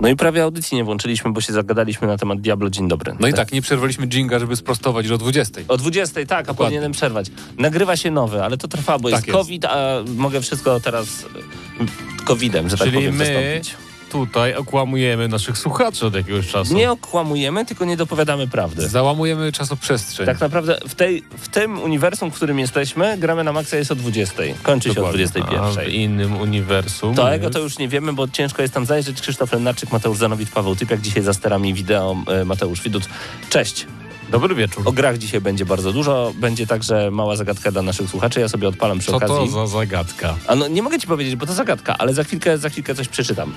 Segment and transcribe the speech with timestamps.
[0.00, 2.70] No i prawie audycji nie włączyliśmy, bo się zagadaliśmy na temat Diablo.
[2.70, 3.16] Dzień dobry.
[3.20, 5.60] No i tak, nie przerwaliśmy jinga, żeby sprostować, że o 20.
[5.68, 6.54] O 20, tak, a Dokładnie.
[6.54, 7.26] powinienem przerwać.
[7.58, 9.38] Nagrywa się nowy, ale to trwa, bo Tak jest jest.
[9.38, 9.86] COVID, a
[10.16, 13.89] mogę wszystko teraz y, covidem, że tak Czyli powiem, my zastąpić.
[14.10, 16.74] Tutaj okłamujemy naszych słuchaczy od jakiegoś czasu.
[16.74, 18.88] Nie okłamujemy, tylko nie dopowiadamy prawdy.
[18.88, 20.26] Załamujemy czasoprzestrzeń.
[20.26, 23.94] Tak naprawdę w, tej, w tym uniwersum, w którym jesteśmy, gramy na maksa jest o
[23.94, 24.42] 20.
[24.62, 25.26] Kończy się o Dokładnie.
[25.26, 25.64] 21.
[25.64, 27.14] A w innym uniwersum.
[27.14, 29.20] Tego jest- to już nie wiemy, bo ciężko jest tam zajrzeć.
[29.20, 31.00] Krzysztof Lenarczyk, Mateusz Zanowicz, Paweł Typiak.
[31.00, 33.02] Dzisiaj za sterami wideo e, Mateusz Widut.
[33.50, 33.86] Cześć.
[34.30, 34.82] Dobry wieczór.
[34.88, 36.32] O grach dzisiaj będzie bardzo dużo.
[36.36, 38.40] Będzie także mała zagadka dla naszych słuchaczy.
[38.40, 39.34] Ja sobie odpalam przy Co okazji.
[39.36, 40.34] to za zagadka?
[40.46, 43.08] A no, nie mogę ci powiedzieć, bo to zagadka, ale za chwilkę, za chwilkę coś
[43.08, 43.52] przeczytam.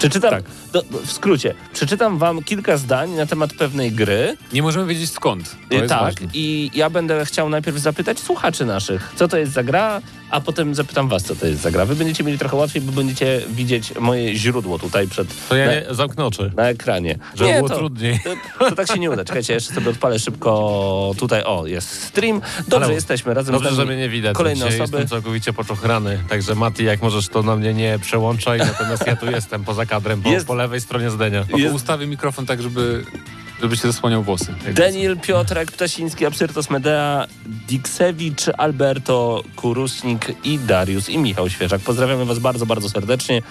[0.00, 0.44] Przeczytam, Tak.
[0.72, 4.36] do, do, w skrócie, przeczytam wam kilka zdań na temat pewnej gry.
[4.52, 5.56] Nie możemy wiedzieć skąd.
[5.70, 6.28] To Y, tak, ważne.
[6.34, 10.74] i ja będę chciał najpierw zapytać słuchaczy naszych, co to jest za gra, a potem
[10.74, 11.84] zapytam was, co to jest za gra.
[11.84, 15.72] Wy będziecie mieli trochę łatwiej, bo będziecie widzieć moje źródło tutaj przed To ja na,
[15.72, 16.52] nie, zamknę oczy.
[16.56, 17.18] na ekranie.
[17.34, 18.20] Żeby było to, trudniej.
[18.58, 19.24] To, to tak się nie uda.
[19.24, 21.42] Czekajcie, jeszcze sobie odpalę szybko tutaj.
[21.44, 22.40] O, jest stream.
[22.68, 24.36] Dobrze, Ale jesteśmy razem Dobrze, że mnie nie widać.
[24.36, 24.98] Kolejne Dzisiaj osoby.
[24.98, 26.18] Jestem całkowicie poczochrany.
[26.28, 28.58] Także Mati, jak możesz, to na mnie nie przełączaj.
[28.58, 31.44] Natomiast ja tu jestem poza kadrem, po, Jest- po lewej stronie zdania.
[31.56, 33.04] Jest- ustawię mikrofon tak, żeby,
[33.62, 34.54] żeby się zasłaniał włosy.
[34.74, 37.26] Daniel, Piotrek, Ptasiński, Absyrtos Medea,
[37.68, 41.80] Diksewicz, Alberto Kurusnik i Darius i Michał Świeżak.
[41.80, 43.42] Pozdrawiamy Was bardzo, bardzo serdecznie.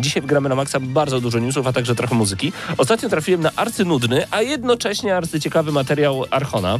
[0.00, 2.52] Dzisiaj gramy na maksa bardzo dużo newsów, a także trochę muzyki.
[2.76, 6.78] Ostatnio trafiłem na arcynudny, a jednocześnie arcyciekawy materiał Archona.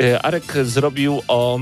[0.00, 1.60] E, Arek zrobił o...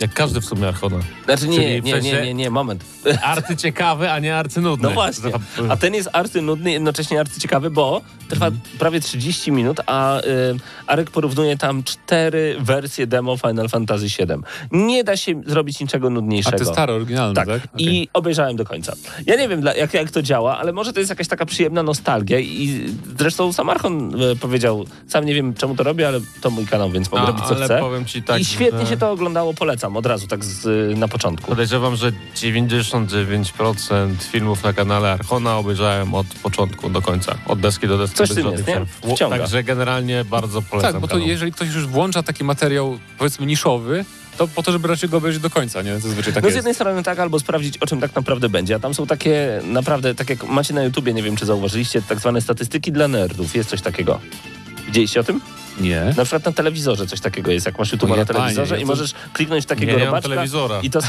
[0.00, 0.96] Jak każdy w sumie Archona.
[1.24, 2.84] Znaczy nie, nie, nie, nie, nie, moment.
[3.22, 4.88] Arcy ciekawy, a nie arcynudny.
[4.88, 5.30] No właśnie.
[5.68, 8.62] A ten jest arcynudny, jednocześnie arcyciekawy, bo trwa Mhm.
[8.78, 10.22] prawie 30 minut, a y,
[10.86, 14.26] Arek porównuje tam cztery wersje demo Final Fantasy VII.
[14.72, 16.58] Nie da się zrobić niczego A nudniejszego.
[16.58, 17.60] ty stary, oryginalny, Tak, tak?
[17.78, 18.92] i obejrzałem do końca.
[19.26, 22.38] Ja nie wiem, jak, jak to działa, ale może to jest jakaś taka przyjemna nostalgia
[22.38, 22.86] i
[23.18, 26.90] zresztą sam Archon e, powiedział, sam nie wiem czemu to robię, ale to mój kanał,
[26.90, 27.78] więc mogę A, robić co ale chcę.
[27.80, 31.08] powiem ci tak, I świetnie że- się to oglądało, polecam od razu, tak z, na
[31.08, 31.46] początku.
[31.48, 37.34] Podejrzewam, że 99% filmów na kanale Archona obejrzałem od początku do końca.
[37.46, 38.16] Od deski do deski.
[38.16, 38.86] Coś tym jest, nie?
[39.14, 39.38] Wciąga.
[39.38, 41.28] Także generalnie bardzo polecam Tak, bo to kanał.
[41.28, 44.04] jeżeli ktoś już włącza taki materiał, powiedzmy niszowy,
[44.38, 45.98] to po to, żeby raczej go obejrzeć do końca, nie?
[46.00, 46.56] Zazwyczaj tak No z jest.
[46.56, 48.74] jednej strony tak, albo sprawdzić, o czym tak naprawdę będzie.
[48.74, 52.18] A tam są takie naprawdę, tak jak macie na YouTubie, nie wiem czy zauważyliście, tak
[52.20, 53.54] zwane statystyki dla nerdów.
[53.56, 54.20] Jest coś takiego.
[54.86, 55.40] Widzieliście o tym?
[55.80, 56.04] Nie.
[56.16, 58.80] Na przykład na telewizorze coś takiego jest, jak masz YouTube'a O, na ja, telewizorze panie,
[58.80, 60.80] i ja to- możesz kliknąć takiego Nie, nie mam robaczka telewizora.
[60.82, 61.00] i to,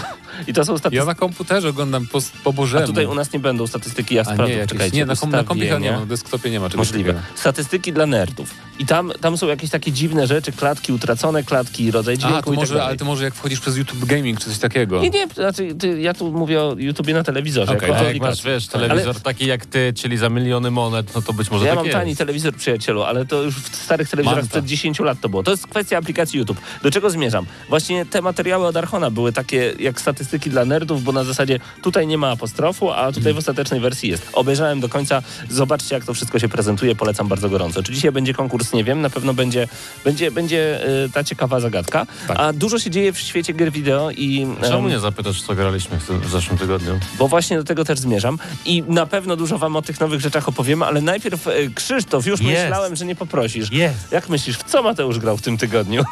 [0.48, 1.08] i to są Ja statystyki.
[1.08, 2.84] na komputerze oglądam po, po bożemu.
[2.84, 4.98] A tutaj u nas nie będą statystyki, ja sprawdzę, nie, czekajcie.
[4.98, 7.14] nie na, kom, na chyba nie ma, na desktopie nie ma czegoś Możliwe.
[7.14, 7.28] takiego.
[7.40, 8.54] Statystyki dla nerdów.
[8.80, 12.50] I tam, tam są jakieś takie dziwne rzeczy, klatki utracone, klatki, rodzaj dźwięku A, to
[12.52, 12.88] tak może, dalej.
[12.88, 15.02] ale to może jak wchodzisz przez YouTube Gaming czy coś takiego.
[15.02, 17.72] Nie, nie, znaczy, ty, ja tu mówię o YouTubie na telewizorze.
[17.72, 21.16] Okej, jako A o jak masz, wiesz, telewizor taki jak ty, czyli za miliony monet,
[21.16, 21.98] no to być może ja tak mam jest.
[21.98, 24.46] tani telewizor, przyjacielu, ale to już w starych telewizorach.
[24.52, 25.44] Sprzed 10 lat to było.
[25.44, 26.58] To jest kwestia aplikacji YouTube.
[26.84, 27.46] Do czego zmierzam?
[27.70, 32.08] Właśnie te materiały od Archona były takie jak statystyki dla nerdów, bo na zasadzie tutaj
[32.08, 34.30] nie ma apostrofu, a tutaj w ostatecznej wersji jest.
[34.34, 37.84] Obejrzałem do końca, zobaczcie jak to wszystko się prezentuje, polecam bardzo gorąco.
[37.84, 38.74] Czy dzisiaj będzie konkurs?
[38.74, 39.68] Nie wiem, na pewno będzie,
[40.04, 42.08] będzie, będzie y, ta ciekawa zagadka.
[42.28, 44.48] A dużo się dzieje w świecie gier wideo i...
[44.62, 47.00] Czemu em, nie zapytasz, co graliśmy w zeszłym tygodniu?
[47.18, 50.50] bo właśnie do tego też zmierzam i na pewno dużo wam o tych nowych rzeczach
[50.50, 52.64] opowiemy, ale najpierw e, Krzysztof, już Jest.
[52.64, 53.72] myślałem, że nie poprosisz.
[53.72, 54.12] Jest.
[54.12, 56.04] Jak myślisz, w co Mateusz grał w tym tygodniu?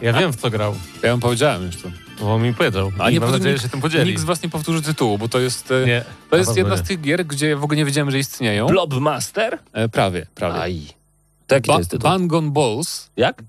[0.00, 1.88] Ja wiem, w co grał, Ja wam powiedziałem już to.
[2.20, 2.92] bo mi powiedział.
[2.98, 4.10] A nie mam nadzieję, nikt- że się tym podzieli.
[4.10, 6.78] Nikt z was nie powtórzy tytułu, bo to jest, e, Nie, to jest jedna nie.
[6.78, 8.66] z tych gier, gdzie w ogóle nie wiedziałem, że istnieją.
[8.66, 9.58] Blobmaster?
[9.72, 10.60] E, prawie, prawie.
[10.60, 10.86] Aj.
[11.46, 12.10] To Ba- jest tytuł?
[12.10, 13.10] Bang on Balls.
[13.16, 13.42] Jak?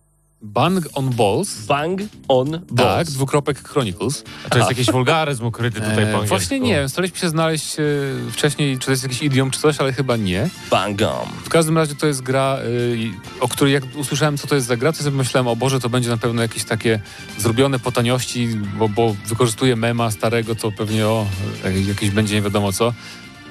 [0.46, 1.66] Bang on Balls.
[1.66, 3.12] Bang on Tak, Balls.
[3.14, 4.24] dwukropek Chronicles.
[4.46, 6.28] A to jest jakiś wulgaryzm ukryty tutaj po E, angielsku.
[6.28, 7.84] właśnie nie wiem, staraliśmy się znaleźć e,
[8.32, 10.50] wcześniej, czy to jest jakiś idiom, czy coś, ale chyba nie.
[10.72, 11.28] Bang on.
[11.46, 12.58] W każdym razie to jest gra,
[12.96, 15.80] i- o której jak usłyszałem, co to jest za gra, to sobie myślałem, o Boże,
[15.80, 17.00] to będzie na pewno jakieś takie
[17.38, 18.48] zrobione po taniości,
[18.80, 21.26] bo, bo wykorzystuje mema starego, to pewnie o,
[21.64, 22.94] jak- jakieś będzie nie wiadomo co.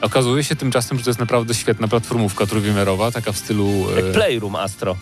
[0.00, 3.86] Okazuje się tymczasem, że to jest naprawdę świetna platformówka trójwymiarowa, taka w stylu...
[3.96, 4.96] Jak e, Playroom Astro.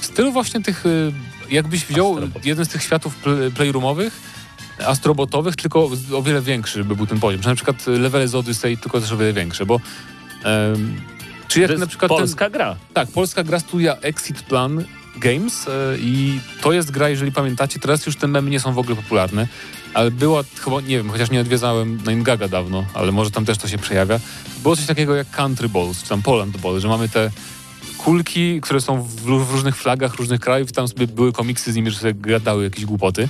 [0.00, 1.12] w stylu właśnie tych, y,
[1.50, 2.44] jakbyś wziął Astrobot.
[2.46, 4.20] jeden z tych światów pl- playroomowych,
[4.86, 7.42] astrobotowych, tylko o wiele większy by był ten poziom.
[7.42, 9.80] Że na przykład levele z Odyssey, tylko też o wiele większe, bo
[10.44, 11.00] em,
[11.48, 12.68] czy jak To jest na przykład polska gra.
[12.68, 14.84] Ten, tak, polska gra studia Exit Plan
[15.16, 18.78] Games e, i to jest gra, jeżeli pamiętacie, teraz już te memy nie są w
[18.78, 19.48] ogóle popularne,
[19.94, 23.58] ale była chyba, nie wiem, chociaż nie odwiedzałem na Ingaga dawno, ale może tam też
[23.58, 24.20] to się przejawia.
[24.62, 27.30] Było coś takiego jak Country Balls, czy tam Poland Ball, że mamy te
[28.04, 32.14] kulki, które są w, różnych flagach różnych krajów, tam były komiksy z nimi, że sobie
[32.14, 33.28] gadały jakieś głupoty.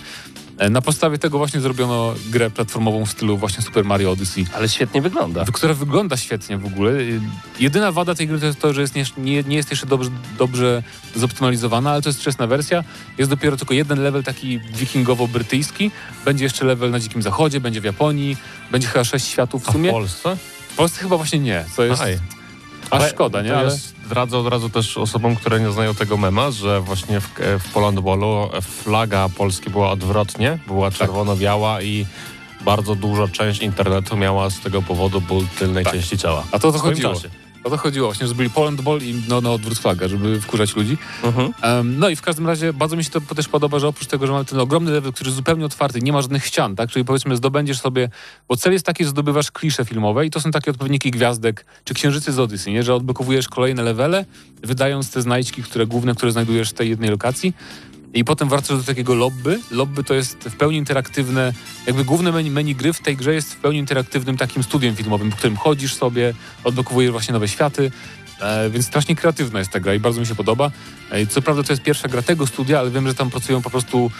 [0.59, 4.69] E, Na podstawie tego właśnie zrobiono grę platformową w stylu właśnie Super Mario Odyssey, Ale
[4.69, 5.45] świetnie wygląda.
[5.53, 6.91] która wygląda świetnie w ogóle.
[6.93, 7.21] Y,
[7.61, 10.11] Jedyna wada tej gry to jest to, że jest nie, nie, nie jest jeszcze dobrze,
[10.39, 10.83] dobrze
[11.17, 12.85] zoptymalizowana, ale to jest wczesna wersja.
[13.19, 15.91] Jest dopiero tylko jeden level taki wikingowo-brytyjski.
[16.25, 18.37] Będzie jeszcze level na Dzikim Zachodzie, będzie w Japonii,
[18.71, 19.91] będzie chyba sześć światów w A w sumie.
[19.91, 20.37] Polsce?
[20.69, 21.65] W Polsce chyba właśnie nie.
[21.77, 22.03] To jest
[22.91, 23.05] Aj.
[23.05, 23.57] aż szkoda, nie?
[23.57, 23.71] Ale...
[24.07, 27.29] zdradzę od razu też osobom, które nie znają tego mema, że właśnie w,
[27.59, 30.99] w Poland Ballu flaga Polski była odwrotnie, była Tak.
[30.99, 32.07] czerwono-biała i
[32.65, 35.93] bardzo duża część internetu miała z tego powodu ból tylnej Tak.
[35.93, 36.45] części ciała.
[36.53, 37.15] A to o to W chodziło.
[37.15, 37.29] czasie.
[37.65, 40.77] O to chodziło właśnie, że byli Poland Ball i no, na odwrót flaga, żeby wkurzać
[40.77, 40.99] ludzi.
[41.23, 41.53] Mhm.
[41.63, 44.27] Em, no i w każdym razie bardzo mi się to też podoba, że oprócz tego,
[44.27, 46.91] że mamy ten ogromny level, który jest zupełnie otwarty, nie ma żadnych ścian, tak?
[46.91, 48.09] Czyli powiedzmy zdobędziesz sobie,
[48.49, 51.95] bo cel jest taki, że zdobywasz klisze filmowe i to są takie odpowiedniki gwiazdek czy
[51.95, 52.83] księżycy z Odyssey, nie?
[52.83, 54.25] Że odblokowujesz kolejne levele,
[54.63, 57.55] wydając te znajdźki, które główne, które znajdujesz w tej jednej lokacji.
[58.15, 59.61] I potem wracasz do takiego lobby.
[59.71, 61.53] Lobby to jest w pełni interaktywne,
[61.87, 65.31] jakby główne menu, menu gry w tej grze jest w pełni interaktywnym takim studiem filmowym,
[65.31, 66.35] po którym chodzisz sobie,
[66.65, 67.91] odblokowujesz właśnie nowe światy.
[68.41, 70.71] E, więc strasznie kreatywna jest ta gra i bardzo mi się podoba.
[71.11, 73.71] E, co prawda to jest pierwsza gra tego studia, ale wiem, że tam pracują po
[73.71, 74.11] prostu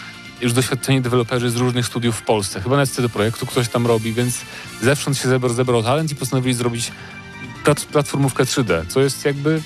[0.41, 2.61] już doświadczeni deweloperzy z różnych studiów w Polsce.
[2.61, 4.41] Chyba nawet z CD Projektu ktoś tam robi, więc
[4.81, 6.91] zewsząd się zebrał, zebrał talent i postanowili zrobić
[7.63, 9.61] plat, platformówkę 3D, co jest jakby...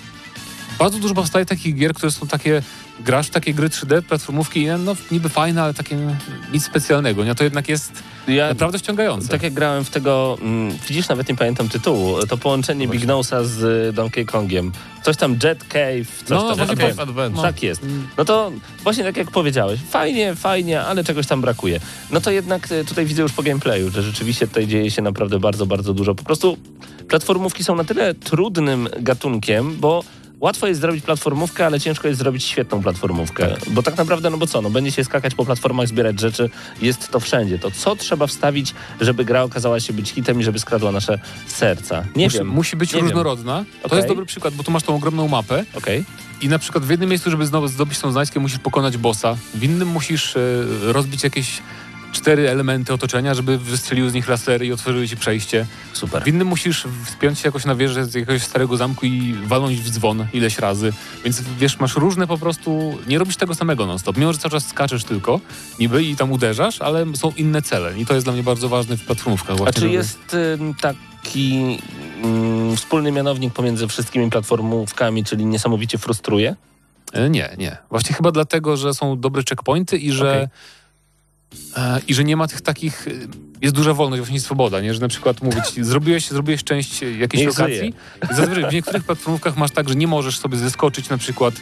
[0.79, 2.61] Bardzo dużo powstaje takich gier, które są takie...
[3.05, 6.15] Grasz w takie gry 3D, platformówki, no niby fajne, ale takie no,
[6.53, 7.23] nic specjalnego.
[7.23, 7.35] Nie?
[7.35, 9.27] To jednak jest Ja naprawdę ściągające.
[9.27, 13.45] tak jak grałem w tego, mm, widzisz, nawet nie pamiętam tytułu, to połączenie Big Nose'a
[13.45, 14.71] z Donkey Kongiem.
[15.03, 16.57] Coś tam Jet Cave, coś No, tam.
[16.57, 17.41] właśnie Cave Adventure.
[17.43, 17.81] Tak jest.
[18.17, 18.51] No to
[18.83, 21.79] właśnie tak jak powiedziałeś, fajnie, fajnie, ale czegoś tam brakuje.
[22.11, 25.39] No to jednak y, tutaj widzę już po gameplayu, że rzeczywiście tutaj dzieje się naprawdę
[25.39, 26.15] bardzo, bardzo dużo.
[26.15, 26.57] Po prostu
[27.07, 30.03] platformówki są na tyle trudnym gatunkiem, bo
[30.39, 33.55] Łatwo jest zrobić platformówkę, ale ciężko jest zrobić świetną platformówkę.
[33.67, 36.49] Bo tak naprawdę, no bo co, no będzie się skakać po platformach, zbierać rzeczy,
[36.81, 37.59] jest to wszędzie.
[37.59, 42.03] To co trzeba wstawić, żeby gra okazała się być hitem i żeby skradła nasze serca?
[42.15, 42.47] Nie musi, wiem.
[42.47, 43.65] musi być nie różnorodna.
[43.89, 46.05] To jest dobry przykład, bo tu masz tą ogromną mapę Okej.
[46.41, 49.37] i na przykład w jednym miejscu, żeby znowu zdobyć tą znajdźkę, musisz pokonać bossa.
[49.53, 50.39] W innym musisz e,
[50.81, 51.61] rozbić jakieś
[52.11, 55.65] cztery elementy otoczenia, żeby wystrzeliły z nich lasery i otworzyły ci przejście.
[55.93, 56.23] Super.
[56.23, 59.89] W innym musisz wspiąć się jakoś na wieżę z jakiegoś starego zamku i walnąć w
[59.89, 60.93] dzwon ileś razy.
[61.23, 62.97] Więc wiesz, masz różne po prostu...
[63.07, 64.17] Nie robisz tego samego non-stop.
[64.17, 65.39] Mimo, że cały czas skaczesz tylko
[65.79, 67.99] niby i tam uderzasz, ale są inne cele.
[67.99, 69.51] I to jest dla mnie bardzo ważne w platformówkach.
[69.51, 71.77] A właśnie, czy żeby- jest ym, taki
[72.25, 76.55] ym, wspólny mianownik pomiędzy wszystkimi platformówkami, czyli niesamowicie frustruje?
[77.13, 77.77] E, Nie, nie.
[77.89, 80.47] Właśnie chyba dlatego, że są dobre checkpointy i że, Okej.
[81.77, 83.07] E, i że nie ma tych takich...
[83.07, 83.11] e,
[83.61, 84.93] Jest duża wolność, właśnie swoboda, nie?
[84.93, 87.93] Że na przykład mówić, zrobiłeś, zrobiłeś część jakiejś Niech lokacji
[88.31, 91.53] zazwyczaj w niektórych platformówkach masz tak, że nie możesz sobie zeskoczyć na przykład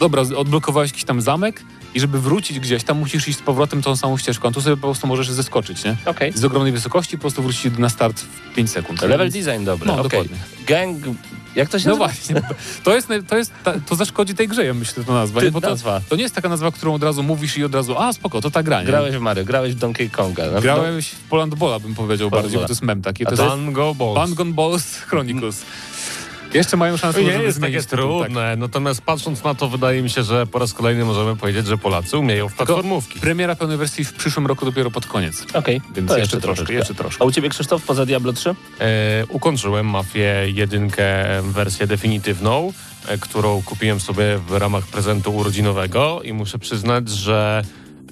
[0.00, 1.62] dobra, odblokowałeś jakiś tam zamek
[1.94, 4.76] i żeby wrócić gdzieś, tam musisz iść z powrotem tą samą ścieżką, a tu sobie
[4.76, 5.96] po prostu możesz zeskoczyć, nie?
[6.06, 6.32] Okej.
[6.34, 9.02] Z ogromnej wysokości po prostu wrócić na start w 5 sekund.
[9.02, 9.86] Level design dobry.
[9.86, 10.36] No, dokładnie.
[10.66, 10.98] Gang...
[11.56, 12.06] Jak to się No nazywa?
[12.06, 12.42] właśnie,
[12.84, 15.40] to jest, to jest, ta, to zaszkodzi tej grze, ja myślę, to nazwa.
[15.40, 15.52] Ty, nie?
[15.52, 16.00] Bo to, nazwa.
[16.08, 18.50] to nie jest taka nazwa, którą od razu mówisz i od razu, a spoko, to
[18.50, 18.86] ta gra, nie?
[18.86, 20.42] Grałeś w Mario, grałeś w Donkey Konga.
[20.54, 22.68] No, Grałem w Poland Balla, bym powiedział Poland bardziej, bo Balla.
[22.68, 23.24] to jest mem taki.
[23.24, 24.14] To to jest Tango Balls.
[24.14, 25.62] Bangon Balls Chronicles.
[26.54, 28.26] Jeszcze mają szansę, Nie żeby jest zmienić takie tytuł, tak.
[28.28, 31.78] trudne, natomiast patrząc na to, wydaje mi się, że po raz kolejny możemy powiedzieć, że
[31.78, 33.20] Polacy umieją w platformówki.
[33.20, 35.46] Premiera pełnej wersji w przyszłym roku dopiero pod koniec.
[35.54, 36.74] Okej, Więc to jeszcze, troszkę, troszeczkę.
[36.74, 37.22] jeszcze troszkę.
[37.24, 38.50] A u ciebie, Krzysztof, poza Diablo 3?
[38.50, 38.54] E,
[39.28, 41.06] ukończyłem Mafię jedynkę,
[41.42, 42.72] wersję definitywną,
[43.08, 47.62] e, którą kupiłem sobie w ramach prezentu urodzinowego i muszę przyznać, że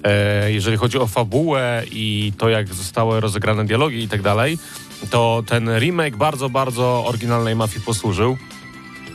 [0.03, 4.57] e, jeżeli chodzi o fabułę i to, jak zostały rozegrane dialogi i tak dalej,
[5.09, 8.37] to ten remake bardzo, bardzo oryginalnej Mafii posłużył.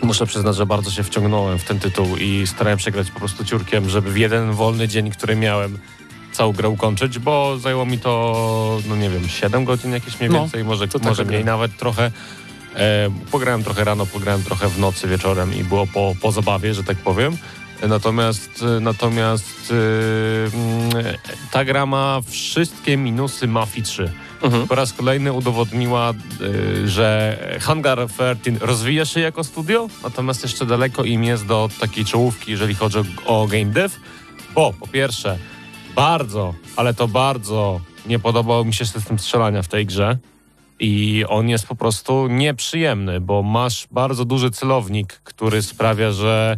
[0.03, 3.45] Muszę przyznać, że bardzo się wciągnąłem w ten tytuł i starałem się grać po prostu
[3.45, 5.79] ciurkiem, żeby w jeden wolny dzień, który miałem,
[6.33, 10.38] całą grę ukończyć, bo zajęło mi to, no nie wiem, 7 godzin jakieś mniej No,
[10.41, 11.33] więcej, może, taka może gra.
[11.33, 12.11] mniej nawet trochę.
[12.76, 16.85] E, pograłem trochę rano, pograłem trochę w nocy wieczorem i było po, po zabawie, że
[16.85, 17.37] tak powiem.
[17.88, 19.71] Natomiast, natomiast
[20.95, 21.19] yy,
[21.50, 24.12] ta gra ma wszystkie minusy Mafii 3.
[24.43, 24.69] Mhm.
[24.69, 28.09] Po raz kolejny udowodniła, yy, że Hangar
[28.43, 32.99] 13 rozwija się jako studio, natomiast jeszcze daleko im jest do takiej czołówki, jeżeli chodzi
[33.26, 33.95] o, game dev,
[34.55, 35.38] bo po pierwsze
[35.95, 40.19] bardzo, ale to bardzo nie podobał mi się system strzelania w tej grze.
[40.81, 46.57] I on jest po prostu nieprzyjemny, bo masz bardzo duży celownik, który sprawia, że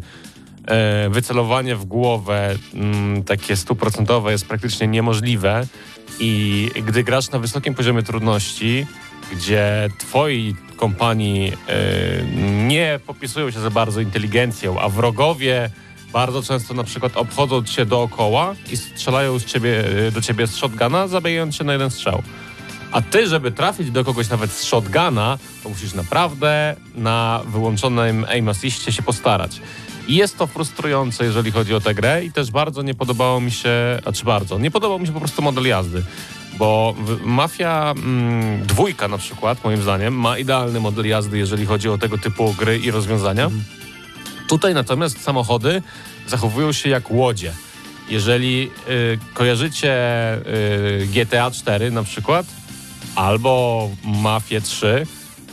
[1.11, 5.66] wycelowanie w głowę mm, takie stuprocentowe jest praktycznie niemożliwe.
[6.20, 8.87] I gdy grasz na wysokim poziomie trudności,
[9.32, 12.23] gdzie twoi kompanii e,
[12.66, 15.70] nie popisują się za bardzo inteligencją, a wrogowie
[16.12, 20.54] bardzo często na przykład obchodzą cię dookoła i strzelają z ciebie, e, do ciebie z
[20.56, 22.23] shotguna, zabijając cię na jeden strzał.
[22.92, 28.49] A ty, żeby trafić do kogoś nawet z shotguna, to musisz naprawdę na wyłączonym aim
[28.49, 29.61] assistie się postarać.
[30.08, 33.50] I jest to frustrujące, jeżeli chodzi o tę grę i też bardzo nie podobało mi
[33.50, 33.70] się,
[34.04, 36.02] a czy bardzo, nie podobał mi się po prostu model jazdy.
[36.58, 36.94] Bo
[37.25, 42.18] Mafia mm, dwójka na przykład, moim zdaniem, ma idealny model jazdy, jeżeli chodzi o tego
[42.18, 43.50] typu gry i rozwiązania.
[44.48, 45.82] Tutaj natomiast samochody
[46.26, 47.52] zachowują się jak łodzie.
[48.08, 49.94] Jeżeli y, kojarzycie
[51.02, 52.46] y, GTA 4 na przykład,
[53.14, 55.06] albo Mafię 3,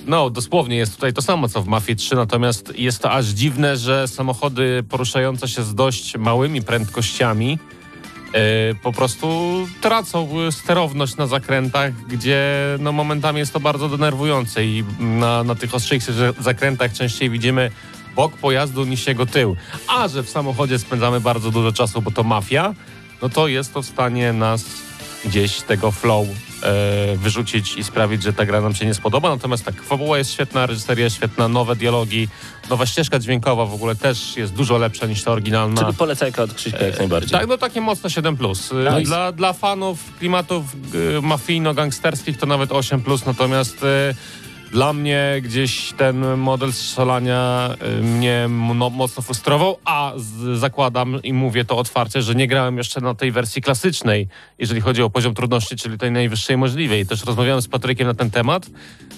[0.06, 3.78] no dosłownie jest tutaj to samo co w Mafii 3, natomiast jest to aż dziwne,
[3.78, 7.60] że samochody poruszające się z dość małymi prędkościami
[8.72, 9.28] y, po prostu
[9.82, 12.44] tracą sterowność na zakrętach, gdzie
[12.80, 17.72] no, momentami jest to bardzo denerwujące i na, na tych ostrzejszych zakrętach częściej widzimy
[18.16, 19.56] bok pojazdu niż jego tył.
[19.88, 22.74] A że w samochodzie spędzamy bardzo dużo czasu, bo to mafia,
[23.22, 24.66] no to jest to w stanie nas
[25.26, 26.28] gdzieś tego flow
[26.64, 29.30] e, wyrzucić i sprawić, że ta gra nam się nie spodoba.
[29.30, 32.28] Natomiast tak, fabuła jest świetna, reżyseria jest świetna, nowe dialogi,
[32.70, 35.82] nowa ścieżka dźwiękowa w ogóle też jest dużo lepsza niż ta oryginalna.
[35.82, 37.40] Czyli polecajka od Krzyśka jak najbardziej.
[37.40, 38.38] Tak, no takie mocno 7+.
[38.38, 38.72] Plus.
[38.72, 39.02] Nice.
[39.02, 40.66] Dla, dla fanów klimatów
[40.96, 44.16] y, mafijno-gangsterskich to nawet 8+, plus, natomiast y,
[44.74, 51.34] dla mnie gdzieś ten model strzelania y, mnie no, mocno frustrował, a z, zakładam i
[51.34, 54.28] mówię to otwarcie, że nie grałem jeszcze na tej wersji klasycznej,
[54.60, 57.06] jeżeli chodzi o poziom trudności, czyli tej najwyższej możliwej.
[57.06, 58.70] Też rozmawiałem z Patrykiem na ten temat,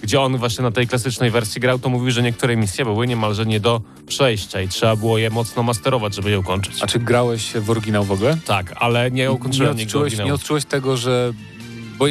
[0.04, 3.46] gdzie on właśnie na tej klasycznej wersji grał, to mówił, że niektóre misje były niemalże
[3.46, 6.84] nie do przejścia i trzeba było je mocno masterować, żeby je ukończyć.
[6.84, 8.38] A czy grałeś w oryginał w ogóle?
[8.46, 11.34] Tak, ale nie ukończyłem nie odczułeś, nie odczułeś tego, że...
[11.98, 12.06] Bo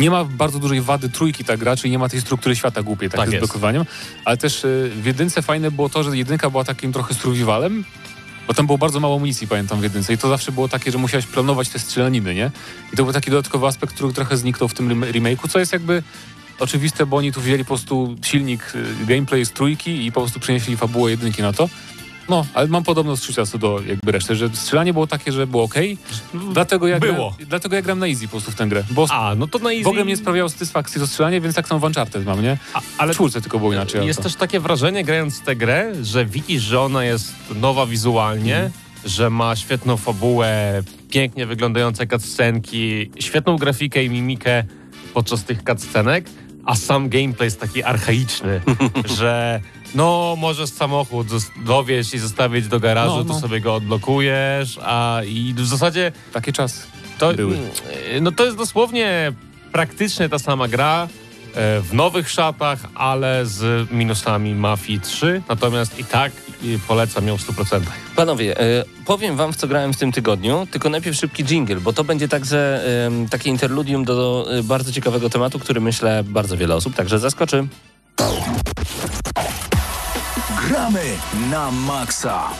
[0.00, 3.10] nie ma bardzo dużej wady trójki ta gra, czyli nie ma tej struktury świata głupiej,
[3.10, 3.84] tak, Tak z blokowaniem,
[4.24, 7.84] ale też y, w jedynce fajne było to, że jedynka była takim trochę survivalem,
[8.48, 10.98] bo tam było bardzo mało amunicji, pamiętam, w jedynce i to zawsze było takie, że
[10.98, 12.50] musiałeś planować te strzelaniny, nie?
[12.92, 15.72] I to był taki dodatkowy aspekt, który trochę zniknął w tym rem- remake'u, co jest
[15.72, 16.02] jakby
[16.58, 20.40] oczywiste, bo oni tu wzięli po prostu silnik, y, gameplay z trójki i po prostu
[20.40, 21.68] przenieśli fabułę jedynki na to.
[22.32, 25.62] No, ale mam podobne odczucia co do jakby reszty, że strzelanie było takie, że było
[25.62, 25.74] ok.
[26.52, 27.30] Dlatego ja, Było.
[27.36, 28.84] Gram, dlatego ja gram na easy po prostu w tę grę.
[28.90, 29.84] Bo A, no to na easy...
[29.84, 32.56] w ogóle mnie sprawiało satysfakcję to strzelanie, więc tak samo w Uncharted mam, nie?
[32.74, 34.06] A, Ale w czwórce tylko było inaczej.
[34.06, 38.54] jest też takie wrażenie, grając w tę grę, że widzisz, że ona jest nowa wizualnie,
[38.56, 38.72] Mhm.
[39.04, 44.64] że ma świetną fabułę, pięknie wyglądające cutscenki, świetną grafikę i mimikę
[45.14, 46.24] podczas tych cutscenek,
[46.64, 48.60] a sam gameplay jest taki archaiczny,
[49.18, 49.60] że
[49.94, 51.26] no możesz samochód
[51.64, 53.40] dowieźć i zostawić do garażu, No, to no.
[53.40, 56.80] sobie go odblokujesz, a i w zasadzie Takie czasy.
[57.18, 57.58] to, były.
[58.20, 59.32] No to jest dosłownie
[59.72, 61.08] praktycznie ta sama gra
[61.54, 65.42] e, w nowych szatach, ale z minusami Mafii 3.
[65.48, 66.32] Natomiast i tak
[66.88, 67.80] polecam ją w 100%.
[68.16, 71.92] Panowie, e, powiem wam, w co grałem w tym tygodniu, tylko najpierw szybki jingle, bo
[71.92, 72.84] to będzie także
[73.30, 77.66] takie interludium do e, bardzo ciekawego tematu, który myślę bardzo wiele osób także zaskoczy.
[80.82, 81.14] Gramy
[81.50, 82.50] na maksa.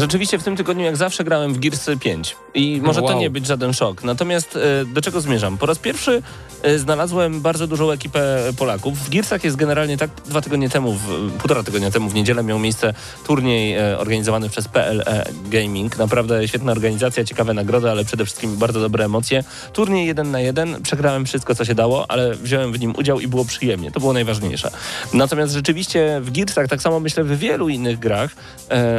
[0.00, 3.20] Rzeczywiście w tym tygodniu jak zawsze grałem w Gears 5 i może to wow.
[3.20, 4.04] nie być żaden szok.
[4.04, 5.58] Natomiast e, do czego zmierzam?
[5.58, 6.22] Po raz pierwszy
[6.62, 8.98] e, znalazłem bardzo dużą ekipę Polaków.
[8.98, 12.58] W Gearsach jest generalnie tak, dwa tygodnie temu, w, półtora tygodnia temu w niedzielę miał
[12.58, 12.94] miejsce
[13.26, 15.98] turniej e, organizowany przez PLE Gaming.
[15.98, 19.44] Naprawdę świetna organizacja, ciekawe nagrody, ale przede wszystkim bardzo dobre emocje.
[19.72, 23.28] Turniej jeden na jeden, przegrałem wszystko co się dało, ale wziąłem w nim udział i
[23.28, 23.90] było przyjemnie.
[23.90, 24.70] To było najważniejsze.
[25.12, 28.30] Natomiast rzeczywiście w Gearsach, tak samo myślę w wielu innych grach,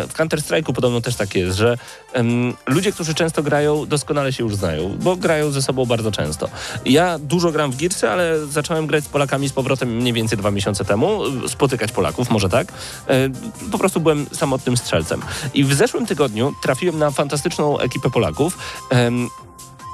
[0.07, 1.77] w Counter-Strike'u podobno też tak jest, że
[2.13, 6.50] em, ludzie, którzy często grają, doskonale się już znają, bo grają ze sobą bardzo często.
[6.86, 10.51] Ja dużo gram w Gearsy, ale zacząłem grać z Polakami z powrotem mniej więcej dwa
[10.51, 12.67] miesiące temu, spotykać Polaków, może tak.
[13.08, 13.29] E,
[13.72, 15.22] po prostu byłem samotnym strzelcem.
[15.53, 18.58] I w zeszłym tygodniu trafiłem na fantastyczną ekipę Polaków.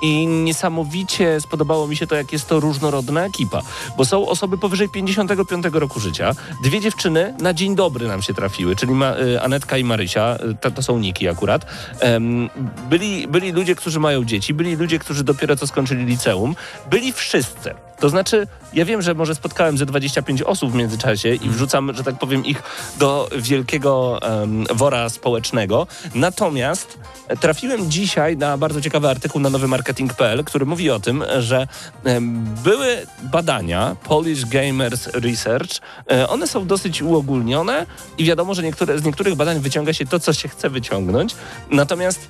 [0.03, 3.61] I niesamowicie spodobało mi się to, jak jest to różnorodna ekipa,
[3.97, 6.31] bo są osoby powyżej 55 roku życia,
[6.63, 10.55] dwie dziewczyny na dzień dobry nam się trafiły, czyli ma, y, Anetka i Marysia, y,
[10.55, 11.65] to, to są Niki akurat.
[11.99, 12.49] Em,
[12.89, 16.55] byli, byli ludzie, którzy mają dzieci, byli ludzie, którzy dopiero co skończyli liceum,
[16.89, 17.73] byli wszyscy.
[17.99, 22.03] To znaczy, ja wiem, że może spotkałem ze 25 osób w międzyczasie i wrzucam, że
[22.03, 22.63] tak powiem, ich
[22.99, 25.87] do wielkiego em, wora społecznego.
[26.15, 26.99] Natomiast
[27.39, 29.49] trafiłem dzisiaj na bardzo ciekawy artykuł na
[29.93, 31.67] nowymarketing.pl, który mówi o tym, że
[32.03, 35.71] em, były badania Polish Gamers Research.
[36.11, 37.85] E, one są dosyć uogólnione
[38.17, 41.35] i wiadomo, że niektóre, z niektórych badań wyciąga się to, co się chce wyciągnąć.
[41.71, 42.27] Natomiast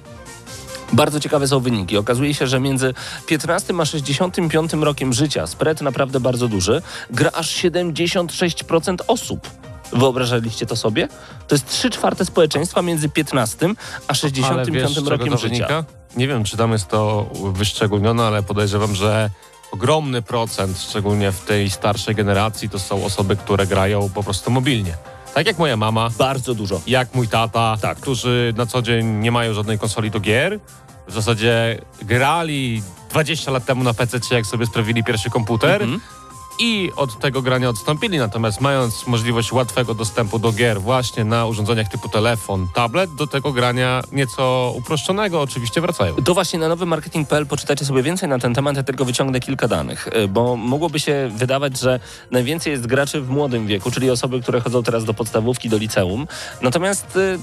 [0.93, 1.97] bardzo ciekawe są wyniki.
[1.97, 2.93] Okazuje się, że między
[3.27, 9.49] 15 a 65 rokiem życia, spread naprawdę bardzo duży, gra aż 76% osób.
[9.93, 11.07] Wyobrażaliście to sobie?
[11.47, 13.69] To jest 3 czwarte społeczeństwa między 15
[14.07, 15.47] a 65 Ale wiesz, rokiem życia.
[15.49, 16.02] wynika?
[16.15, 19.29] Nie wiem, czy tam jest to wyszczególnione, ale podejrzewam, że
[19.71, 24.97] ogromny procent, szczególnie w tej starszej generacji, to są osoby, które grają po prostu mobilnie.
[25.33, 26.81] Tak jak moja mama, Bardzo dużo.
[26.87, 27.97] jak mój tata, Tak.
[27.97, 30.59] którzy na co dzień nie mają żadnej konsoli do gier.
[31.07, 35.81] W zasadzie grali 20 lat temu na PC, jak sobie sprawili pierwszy komputer.
[35.81, 36.01] Mhm.
[36.59, 41.87] I od tego grania odstąpili, natomiast mając możliwość łatwego dostępu do gier właśnie na urządzeniach
[41.87, 46.15] typu telefon, tablet, do tego grania nieco uproszczonego oczywiście wracają.
[46.15, 50.07] To właśnie na nowymarketing.pl poczytacie sobie więcej na ten temat, ja tylko wyciągnę kilka danych,
[50.07, 51.99] y, bo mogłoby się wydawać, że
[52.31, 56.27] najwięcej jest graczy w młodym wieku, czyli osoby, które chodzą teraz do podstawówki, do liceum.
[56.61, 57.39] Natomiast y,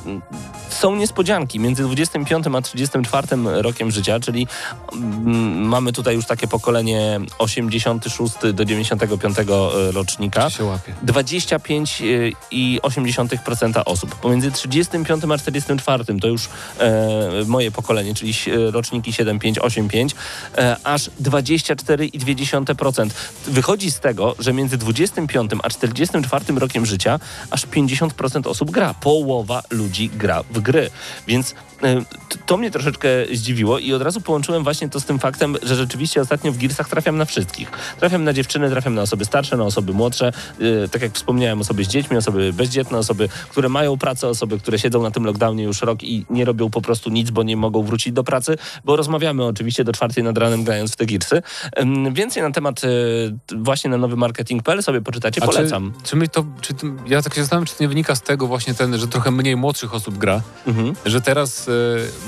[0.69, 1.61] są niespodzianki.
[1.61, 3.29] Między 25 a 34
[3.63, 4.47] rokiem życia, czyli
[4.93, 8.65] mm, mamy tutaj już takie pokolenie 86 do
[9.07, 10.51] 95 rocznika.
[10.51, 10.95] Czy się łapie?
[11.03, 14.15] 25 y, i 0,8% osób.
[14.15, 20.15] Pomiędzy 35 a 44 to już e, moje pokolenie, czyli e, roczniki 75, 85,
[20.59, 23.11] e, aż 24,2%.
[23.47, 28.95] Wychodzi z tego, że między 25 a 44 rokiem życia aż 50% osób gra.
[28.95, 30.91] Połowa ludzi gra w gry.
[31.27, 32.03] Więc e,
[32.47, 36.21] to mnie troszeczkę zdziwiło i od razu połączyłem właśnie to z tym faktem, że rzeczywiście
[36.21, 37.71] ostatnio w Gearsach trafiam na wszystkich.
[38.01, 41.85] Trafiam na dziewczyny, trafiam na osoby starsze, na osoby młodsze, yy, tak jak wspomniałem, osoby
[41.85, 45.83] z dziećmi, osoby bezdzietne, osoby, które mają pracę, osoby, które siedzą na tym lockdownie już
[45.83, 49.45] rok i nie robią po prostu nic, bo nie mogą wrócić do pracy, bo rozmawiamy
[49.45, 51.43] oczywiście do czwartej nad ranem grając w te Gearsy.
[51.81, 55.93] Ym, Więcej na temat yy, właśnie na nowymarketing.pl sobie poczytacie, polecam.
[56.03, 56.75] Czy, czy my to, czy
[57.07, 59.57] ja tak się zastanawiam, czy to nie wynika z tego właśnie ten, że trochę mniej
[59.57, 60.95] młodszych osób gra, Mhm.
[61.05, 61.73] że teraz e,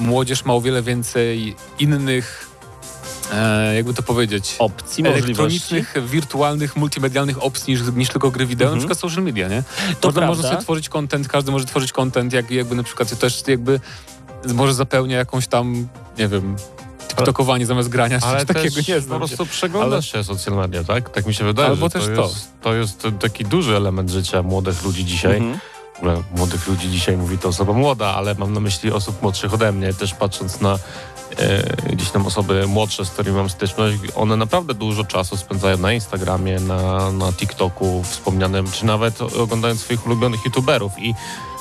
[0.05, 2.49] młodzież ma o wiele więcej innych,
[3.33, 8.79] e, jakby to powiedzieć, Opcji, elektronicznych, wirtualnych, multimedialnych opcji niż, niż tylko gry wideo, Mhm.
[8.79, 9.63] na przykład social media, nie?
[9.63, 10.27] To można, prawda.
[10.27, 13.81] można sobie tworzyć content, każdy może tworzyć content, jak, jakby na przykład też jakby
[14.55, 16.57] może zapełnia jakąś tam, nie wiem,
[17.09, 19.19] tiktokowanie zamiast grania, Ale coś takiego nie po znam.
[19.19, 21.11] prostu przeglądasz się social media, tak?
[21.11, 22.23] Tak mi się wydaje, Albo też to, to.
[22.23, 25.37] Jest, to jest taki duży element życia młodych ludzi dzisiaj.
[25.37, 25.59] Mhm.
[26.37, 29.95] Młodych ludzi dzisiaj mówi to osoba młoda, ale mam na myśli osób młodszych ode mnie,
[29.95, 30.79] też patrząc na
[31.93, 36.61] gdzieś tam osoby młodsze, z którymi mam styczność, one naprawdę dużo czasu spędzają na Instagramie,
[36.61, 40.93] na, na TikToku wspomnianym, czy nawet oglądając swoich ulubionych youtuberów.
[40.99, 41.15] I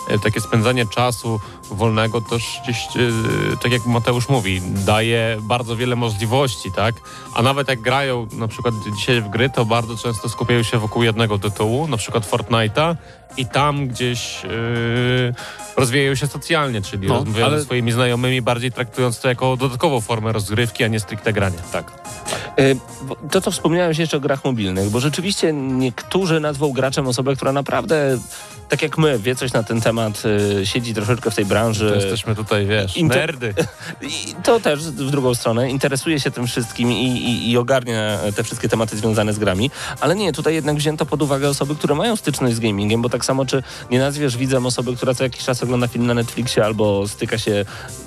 [0.09, 1.39] e, takie spędzanie czasu
[1.71, 6.95] wolnego też gdzieś, e, tak jak Mateusz mówi, daje bardzo wiele możliwości, tak?
[7.35, 11.03] A nawet jak grają na przykład dzisiaj w gry, to bardzo często skupiają się wokół
[11.03, 12.95] jednego tytułu, na przykład Fortnite'a
[13.37, 15.33] i tam gdzieś yy,
[15.77, 20.01] rozwijają się socjalnie, czyli No, rozmawiają ale- ze swoimi znajomymi, bardziej traktując to jako dodatkową
[20.01, 21.59] formę rozgrywki, a nie stricte grania.
[21.71, 21.91] Tak.
[22.59, 22.77] Y,
[23.31, 28.17] To, co wspomniałeś jeszcze o grach mobilnych, bo rzeczywiście niektórzy nazwą graczem osobę, która naprawdę,
[28.69, 30.23] tak jak my, wie coś na ten temat,
[30.61, 31.60] y, siedzi troszeczkę w tej branży.
[31.69, 33.53] To jesteśmy tutaj, wiesz, Inter- nerdy.
[34.01, 38.43] I to też w drugą stronę, interesuje się tym wszystkim i, i, i ogarnia te
[38.43, 42.15] wszystkie tematy związane z grami, ale nie, tutaj jednak wzięto pod uwagę osoby, które mają
[42.15, 45.63] styczność z gamingiem, bo tak samo czy nie nazwiesz widzem osoby, która co jakiś czas
[45.63, 47.65] ogląda film na Netflixie albo styka się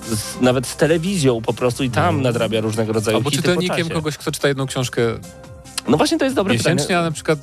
[0.08, 4.32] z, nawet z telewizją po prostu i tam nadrabia różnego rodzaju Albo czytelnikiem kogoś, kto
[4.32, 5.02] czyta jedną książkę
[5.88, 6.74] No właśnie to jest dobre pytanie.
[6.74, 7.38] miesięcznie, a na przykład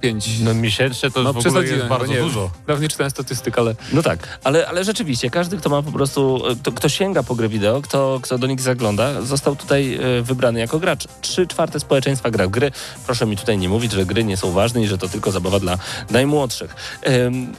[0.00, 0.40] pięć.
[0.40, 2.50] No miesięcznie to No, w ogóle jest bardzo bo nie dużo.
[2.66, 6.72] Dawniej czytałem statystyk, ale No tak, ale, ale rzeczywiście każdy, kto ma po prostu, kto,
[6.72, 10.78] kto sięga po gry wideo, kto, kto do nich zagląda, został tutaj e, wybrany jako
[10.78, 11.04] gracz.
[11.20, 12.72] Trzy czwarte społeczeństwa gra w gry.
[13.06, 15.60] Proszę mi tutaj nie mówić, że gry nie są ważne i że to tylko zabawa
[15.60, 15.78] dla
[16.10, 16.74] najmłodszych.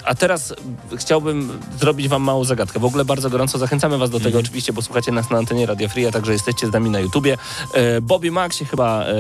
[0.04, 0.54] A teraz
[0.98, 2.80] chciałbym zrobić wam małą zagadkę.
[2.80, 5.90] W ogóle bardzo gorąco zachęcamy was do tego oczywiście, bo słuchacie nas na antenie Radio
[5.90, 7.38] Free, a także jesteście z nami na YouTubie.
[7.74, 9.14] E, Bobby Mac się chyba, e,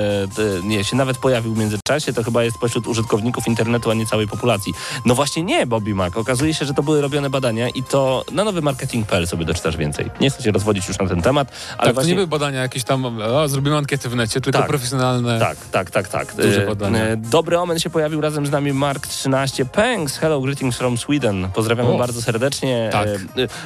[0.64, 4.06] nie, się nawet pojawił w międzyczasie, to chyba jest pośród użytkowników użytkowników internetu, a nie
[4.06, 4.74] całej populacji.
[5.06, 6.18] No właśnie nie, Bobby Mac.
[6.18, 10.12] Okazuje się, że to były robione badania i to na nowymarketing.pl sobie doczytasz więcej.
[10.22, 12.04] Nie chcę się rozwodzić już na ten temat, ale tak, właśnie...
[12.04, 14.68] to nie były badania jakieś tam, o, zrobimy ankiety w necie, tylko Tak.
[14.68, 15.40] profesjonalne.
[15.40, 16.36] Tak, tak, tak, tak.
[16.36, 17.00] Duże E, badania.
[17.04, 19.66] e, Dobry Omen się pojawił razem z nami Mark 13.
[19.66, 21.50] Thanks, hello, greetings from Sweden.
[21.54, 21.98] Pozdrawiamy O.
[21.98, 22.90] bardzo serdecznie.
[22.92, 23.08] Tak.
[23.08, 23.18] E,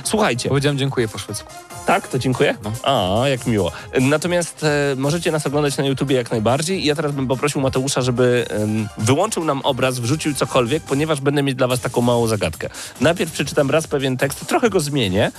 [0.04, 1.54] Słuchajcie, Powiedziałem dziękuję po szwedzku.
[1.86, 2.56] tak, to dziękuję.
[2.84, 3.72] A, jak miło.
[4.02, 4.66] Natomiast
[4.98, 8.88] możecie nas oglądać na YouTubie jak najbardziej i ja teraz bym poprosił Mateusza, żeby em,
[9.30, 12.70] wyłączył nam obraz, wrzucił cokolwiek, ponieważ będę mieć dla was taką małą zagadkę.
[13.02, 15.32] Najpierw przeczytam raz pewien tekst, trochę go zmienię,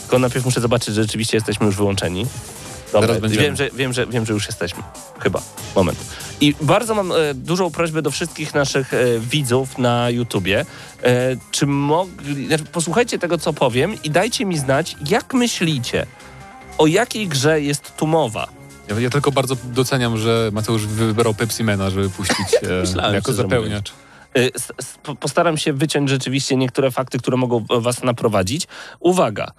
[0.00, 2.26] tylko najpierw muszę zobaczyć, że rzeczywiście jesteśmy już wyłączeni.
[2.92, 4.82] Dobra, wiem, że, wiem, że, wiem, że już jesteśmy.
[5.18, 5.42] Chyba.
[5.76, 5.98] Moment.
[6.40, 10.64] I bardzo mam e, dużą prośbę do wszystkich naszych e, widzów na YouTubie.
[11.02, 12.46] E, czy mogli...
[12.46, 16.06] Znaczy, posłuchajcie tego, co powiem i dajcie mi znać, jak myślicie,
[16.78, 18.55] o jakiej grze jest tu mowa.
[18.88, 23.32] Ja, ja tylko bardzo doceniam, że Mateusz wybrał Pepsi Mana, żeby puścić e, Myślałem, jako
[23.32, 23.92] zapełniacz.
[25.02, 28.66] Po- Postaram się wyciąć rzeczywiście niektóre fakty, które mogą e, was naprowadzić.
[29.00, 29.52] Uwaga!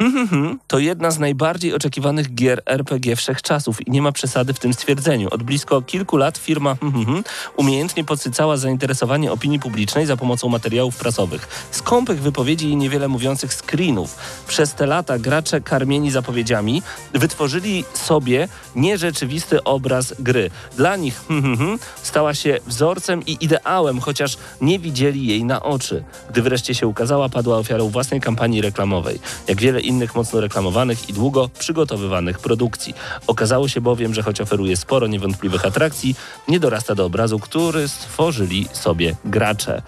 [0.00, 4.54] Hmm, hmm, hmm, To jedna z najbardziej oczekiwanych gier RPG wszechczasów i nie ma przesady
[4.54, 5.28] w tym stwierdzeniu.
[5.30, 7.24] Od blisko kilku lat firma hmm, hmm, hmm,
[7.56, 14.16] umiejętnie podsycała zainteresowanie opinii publicznej za pomocą materiałów prasowych, skąpych wypowiedzi i niewiele mówiących screenów.
[14.48, 16.82] Przez te lata gracze karmieni zapowiedziami
[17.12, 20.50] wytworzyli sobie nierzeczywisty obraz gry.
[20.76, 25.62] Dla nich hmm, hmm, hmm, stała się wzorcem i ideałem, chociaż nie widzieli jej na
[25.62, 26.04] oczy.
[26.30, 29.18] Gdy wreszcie się ukazała, padła ofiarą własnej kampanii reklamowej.
[29.48, 32.94] Jak wiele innych mocno reklamowanych i długo przygotowywanych produkcji.
[33.26, 36.14] Okazało się bowiem, że choć oferuje sporo niewątpliwych atrakcji,
[36.48, 39.82] nie dorasta do obrazu, który stworzyli sobie gracze.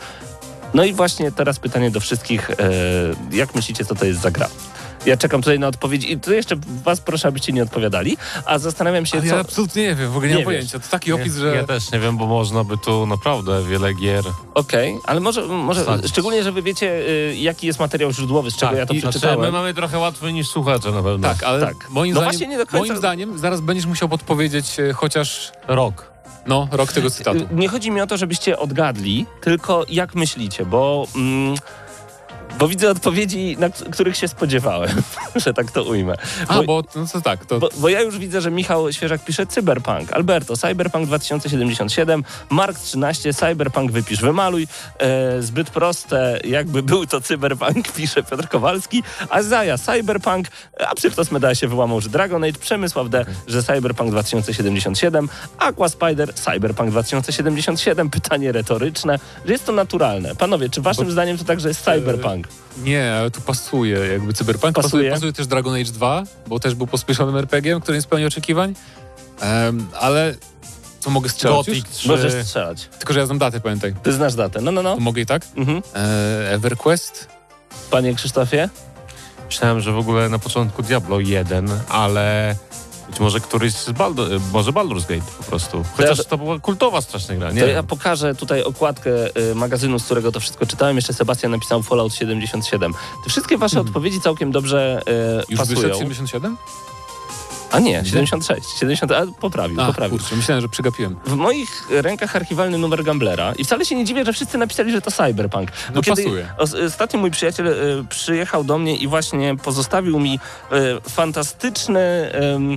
[0.75, 2.51] No i właśnie teraz pytanie do wszystkich.
[2.51, 2.57] E,
[3.33, 4.49] jak myślicie, co to jest za gra?
[5.07, 9.07] Ja czekam tutaj na odpowiedź i tu jeszcze was proszę, abyście nie odpowiadali, a zastanawiam
[9.07, 9.35] się, Ale co...
[9.35, 10.59] ja absolutnie nie wiem, w ogóle nie, Nie mam wiesz.
[10.71, 10.79] pojęcia.
[10.79, 11.57] To taki opis, że...
[11.57, 14.25] ja też nie wiem, bo można by tu naprawdę wiele gier...
[14.55, 18.75] Okej, ale może, może szczególnie, że wy wiecie, y, jaki jest materiał źródłowy, z czego
[18.77, 19.41] ja to i, znaczy, przeczytałem.
[19.41, 21.29] my mamy trochę łatwiej niż słuchacze na pewno.
[21.29, 21.91] Tak, ale Tak.
[21.91, 25.53] Moim, No zdaniem, właśnie nie do końca- moim zdaniem zaraz będziesz musiał podpowiedzieć e, chociaż
[25.69, 26.13] Rok.
[26.47, 27.39] no, rok tego cytatu.
[27.39, 31.55] Y, Nie chodzi mi o to, żebyście odgadli, tylko jak myślicie, bo, mm,
[32.59, 35.03] bo widzę odpowiedzi, na których się spodziewałem,
[35.45, 36.15] że tak to ujmę.
[36.49, 39.47] A, bo no to tak, to Bo, bo ja już widzę, że Michał Świeżak pisze
[39.47, 40.13] Cyberpunk.
[40.13, 44.69] Alberto, Cyberpunk 2077, Mark 13, Cyberpunk wypisz, wymaluj.
[44.99, 49.03] E, zbyt proste, jakby był to Cyberpunk, pisze Piotr Kowalski.
[49.31, 50.47] A Zaja, Cyberpunk,
[50.87, 56.35] a Psychtos Meda się wyłamał, że Dragon Age, Przemysław D, że Cyberpunk 2077, Aqua Spider,
[56.35, 60.35] Cyberpunk 2077, pytanie retoryczne, że jest to naturalne.
[60.35, 62.42] Panowie, czy waszym zdaniem to także jest Cyberpunk?
[62.77, 64.77] Nie, ale tu pasuje jakby Cyberpunk.
[64.77, 64.91] Pasuje?
[64.91, 68.75] Pasuje, pasuje też Dragon Age 2, bo też był pospieszonym RPG, który nie spełniał oczekiwań.
[69.41, 70.35] Em, ale
[71.01, 71.79] co mogę strzelać już?
[71.79, 72.09] Gothic 3.
[72.09, 72.89] Możesz strzelać.
[72.99, 73.95] Tylko, że ja znam datę, pamiętaj.
[74.03, 74.61] Ty znasz datę.
[74.61, 74.95] No, no, no.
[74.95, 75.43] To mogę i tak?
[75.57, 75.83] Mhm.
[75.95, 77.29] E, EverQuest?
[77.91, 78.69] Panie Krzysztofie?
[79.47, 82.57] Myślałem, że w ogóle na początku Diablo 1, ale
[83.13, 85.85] być może któryś z Baldur, może Baldur's Gate po prostu.
[85.97, 89.11] Chociaż ja- to była kultowa strasznie gra, nie To ja pokażę tutaj okładkę
[89.51, 90.97] y, magazynu, z którego to wszystko czytałem.
[90.97, 92.93] Jeszcze Sebastian napisał Fallout 77.
[93.25, 95.77] Te wszystkie wasze odpowiedzi całkiem dobrze y, Już pasują.
[95.81, 96.57] wyszedł 77?
[97.73, 98.61] A nie, 76.
[98.79, 100.19] 70, a poprawił, A, poprawił.
[100.19, 101.17] kurczę, myślałem, że przegapiłem.
[101.27, 105.01] W moich rękach archiwalny numer Gamblera i wcale się nie dziwię, że wszyscy napisali, że
[105.01, 105.71] to Cyberpunk.
[105.71, 106.49] Bo No, pasuje.
[106.59, 110.39] os- ostatnio mój przyjaciel y, przyjechał do mnie i właśnie pozostawił mi
[110.73, 112.33] y, fantastyczny...
[112.55, 112.77] ym,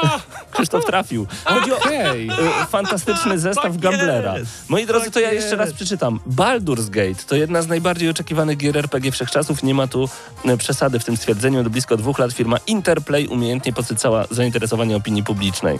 [0.54, 1.26] Krzysztof trafił.
[1.44, 2.26] Chodzi o, Hej!
[2.30, 4.38] Y, fantastyczny zestaw Tak Gamblera.
[4.38, 4.50] jest.
[4.70, 6.20] Moi drodzy, to ja Tak jeszcze raz przeczytam.
[6.36, 9.62] Baldur's Gate to jedna z najbardziej oczekiwanych gier RPG wszechczasów.
[9.62, 10.08] Nie ma tu
[10.48, 11.60] y, przesady w tym stwierdzeniu.
[11.60, 15.78] Od blisko dwóch lat firma Interplay umiejętnie podsycała zainteresowanie opinii publicznej.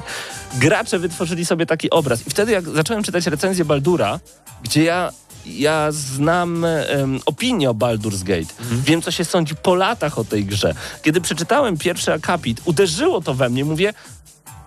[0.54, 2.26] Gracze wytworzyli sobie taki obraz.
[2.26, 4.20] I wtedy jak zacząłem czytać recenzję Baldura,
[4.62, 5.12] gdzie ja
[5.46, 8.54] ja znam em, opinię o Baldur's Gate.
[8.72, 10.74] Wiem, co się sądzi po latach o tej grze.
[11.02, 13.64] Kiedy przeczytałem pierwszy akapit, uderzyło to we mnie.
[13.64, 13.92] Mówię,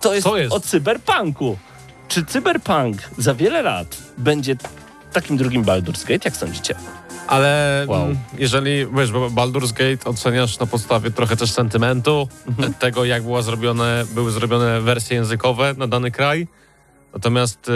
[0.00, 0.52] to jest, jest?
[0.52, 1.58] o cyberpunku.
[2.08, 4.56] Czy cyberpunk za wiele lat będzie
[5.12, 6.20] takim drugim Baldur's Gate?
[6.24, 6.74] Jak sądzicie?
[7.28, 8.04] Ale Wow.
[8.04, 12.74] mm, jeżeli, wiesz, bo Baldur's Gate oceniasz na podstawie trochę też sentymentu, Mhm.
[12.74, 16.48] tego jak była zrobione, były zrobione wersje językowe na dany kraj.
[17.14, 17.72] Natomiast y,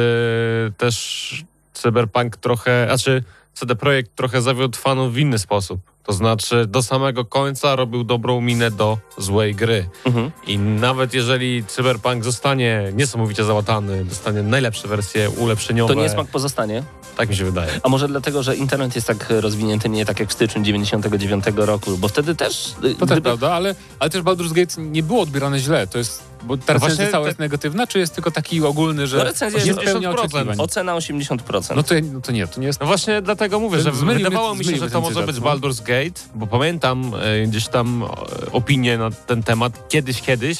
[0.76, 5.80] też Cyberpunk trochę, znaczy CD Projekt trochę zawiódł fanów w inny sposób.
[6.04, 9.88] To znaczy do samego końca robił dobrą minę do złej gry.
[10.04, 10.30] Mhm.
[10.46, 16.82] I nawet jeżeli Cyberpunk zostanie niesamowicie załatany, dostanie najlepsze wersje ulepszeniowe, To nie smak pozostanie?
[17.16, 17.70] tak mi się wydaje.
[17.82, 21.98] A może dlatego, że internet jest tak rozwinięty, nie tak jak w styczniu 99 roku,
[21.98, 22.74] bo wtedy też...
[22.84, 25.86] y, To też prawda, ale, ale też Baldur's Gate nie było odbierane źle.
[25.86, 29.06] To jest Bo ta recenzja właśnie cała te- jest negatywna, czy jest tylko taki ogólny,
[29.06, 30.14] że No recenzja nie jest spełnia 80%.
[30.18, 30.56] oczekiwań?
[30.60, 31.76] Ocena 80%.
[31.76, 32.80] No to, no to nie, to nie jest...
[32.80, 35.42] No właśnie dlatego mówię, że Zmylił wydawało mi się, że to może być no.
[35.46, 40.58] Baldur's Gate, bo pamiętam e, gdzieś tam e, opinię na ten temat kiedyś, kiedyś,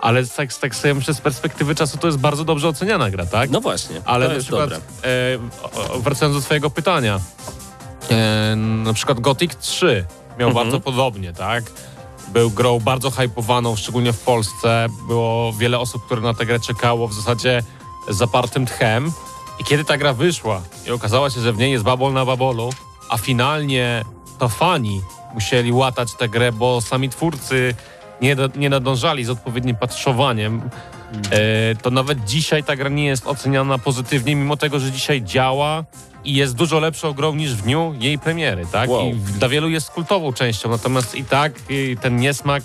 [0.00, 3.50] ale tak, tak sobie myślę z perspektywy czasu to jest bardzo dobrze oceniana gra, tak?
[3.50, 4.78] No właśnie, Ale to na przykład, dobre.
[5.94, 7.20] e, wracając do twojego pytania,
[8.10, 10.04] e, na przykład Gothic 3
[10.38, 10.66] miał Mhm.
[10.66, 11.64] bardzo podobnie, tak?
[12.32, 14.86] Był grą bardzo hypowaną, szczególnie w Polsce.
[15.06, 17.62] Było wiele osób, które na tę grę czekało w zasadzie
[18.08, 19.12] z zapartym tchem.
[19.60, 22.70] I kiedy ta gra wyszła i okazało się, że w niej jest babol na babolu,
[23.08, 24.04] a finalnie
[24.38, 25.00] to fani
[25.34, 27.74] musieli łatać tę grę, bo sami twórcy
[28.20, 30.70] nie, do, nie nadążali z odpowiednim patrzowaniem,
[31.82, 35.84] to nawet dzisiaj ta gra nie jest oceniana pozytywnie, mimo tego, że dzisiaj działa
[36.24, 38.90] i jest dużo lepszą grą niż w dniu jej premiery, tak?
[38.90, 39.06] Wow.
[39.06, 41.52] I dla wielu jest kultową częścią, natomiast i tak
[42.00, 42.62] ten niesmak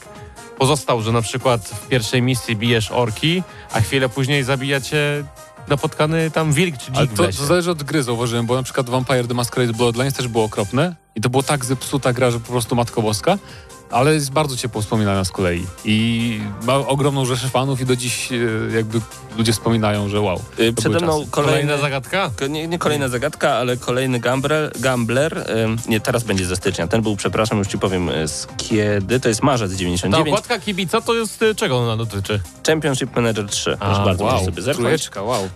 [0.57, 5.23] pozostał, że na przykład w pierwszej misji bijesz orki, a chwilę później zabija cię
[5.67, 8.63] napotkany tam wilk czy Ale dzik w to, to zależy od gry, zauważyłem, bo na
[8.63, 12.39] przykład Vampire The Masquerade Bloodlines też było okropne i to było tak zepsuta gra, że
[12.39, 13.38] po prostu Matko Boska,
[13.91, 18.32] ale jest bardzo ciepło wspominana z kolei i ma ogromną rzeszę fanów i do dziś
[18.32, 18.36] e,
[18.76, 19.02] jakby
[19.38, 20.38] ludzie wspominają, że wow.
[20.38, 21.32] To Przede mną kolejny...
[21.32, 22.32] Kolejna zagadka?
[22.50, 24.71] Nie, nie kolejna zagadka, ale kolejny gambler.
[24.80, 25.45] gambler
[25.88, 26.88] nie, teraz będzie ze stycznia.
[26.88, 29.19] Ten był, przepraszam, już ci powiem y, z kiedy.
[29.19, 30.28] To jest marzec Ta 99.
[30.28, 32.39] okładka kibica to jest, czego ona dotyczy?
[32.67, 33.78] Championship Manager 3.
[33.80, 34.86] A, bardzo, Wow, wow, sobie zerknąć.
[34.86, 35.50] trójeczka, wow.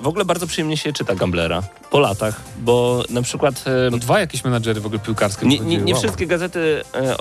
[0.00, 3.64] W ogóle bardzo przyjemnie się czyta gamblera po latach, bo na przykład...
[3.90, 5.46] No dwa jakieś menadżery w ogóle piłkarskie.
[5.46, 6.02] Nie, nie, nie wow.
[6.02, 7.16] wszystkie gazety e,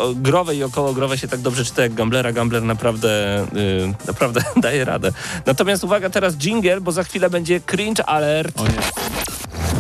[0.54, 2.32] o- growe i okołogrowe się tak dobrze czyta jak Gamblera.
[2.32, 5.12] Gambler naprawdę, y, naprawdę daje radę.
[5.46, 8.60] Natomiast uwaga, teraz jingle, bo za chwilę będzie cringe alert.
[8.62, 8.74] O nie.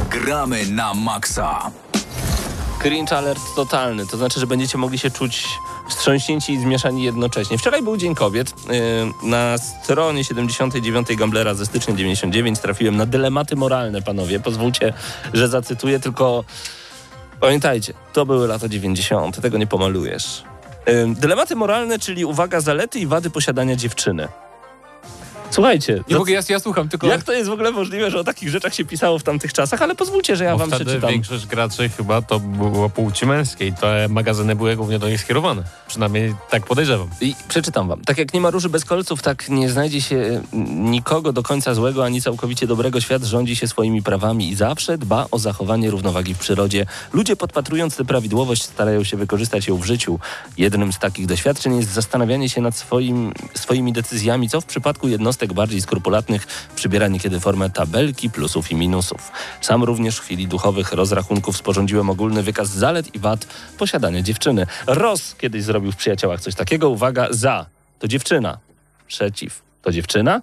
[0.09, 1.71] Gramy na maksa.
[2.81, 5.47] Cringe alert totalny, to znaczy, że będziecie mogli się czuć
[5.89, 7.57] wstrząśnięci i zmieszani jednocześnie.
[7.57, 8.53] Wczoraj był Dzień Kobiet.
[9.23, 14.39] Yy, Na stronie 79 Gamblera ze stycznia 99 trafiłem na dylematy moralne, panowie.
[14.39, 14.93] Pozwólcie,
[15.33, 16.43] że zacytuję, tylko
[17.39, 20.43] pamiętajcie, to były lata 90., tego nie pomalujesz.
[21.08, 24.28] Dylematy moralne, czyli uwaga, zalety i wady posiadania dziewczyny.
[25.54, 27.08] Słuchajcie, Nie no- mogę, ja, ja słucham, tylko...
[27.08, 29.82] jak to jest w ogóle możliwe, że o takich rzeczach się pisało w tamtych czasach,
[29.82, 31.10] ale pozwólcie, że ja Bo wam wtedy przeczytam.
[31.12, 33.74] większość graczy chyba to było płci męskiej.
[33.74, 35.63] Te magazyny były głównie do nich skierowane.
[35.88, 37.08] Przynajmniej tak podejrzewam.
[37.22, 38.02] I przeczytam wam.
[38.02, 40.16] Tak jak nie ma róży bez kolców, tak nie znajdzie się
[40.54, 43.02] mm, nikogo do końca złego ani całkowicie dobrego.
[43.02, 46.86] Świat rządzi się swoimi prawami i zawsze dba o zachowanie równowagi w przyrodzie.
[47.13, 50.20] Ludzie podpatrując tę prawidłowość starają się wykorzystać ją w życiu.
[50.58, 55.42] Jednym z takich doświadczeń jest zastanawianie się nad swoim, swoimi decyzjami, co w przypadku jednostek
[55.51, 59.32] bardziej skrupulatnych przybiera niekiedy formę tabelki plusów i minusów.
[59.62, 64.67] Sam również w chwili duchowych rozrachunków sporządziłem ogólny wykaz zalet i wad posiadania dziewczyny.
[64.88, 66.89] Ross kiedyś zrobił w przyjaciołach coś takiego.
[66.89, 67.65] Uwaga, za
[67.99, 68.58] to dziewczyna.
[69.08, 70.41] Przeciw to dziewczyna.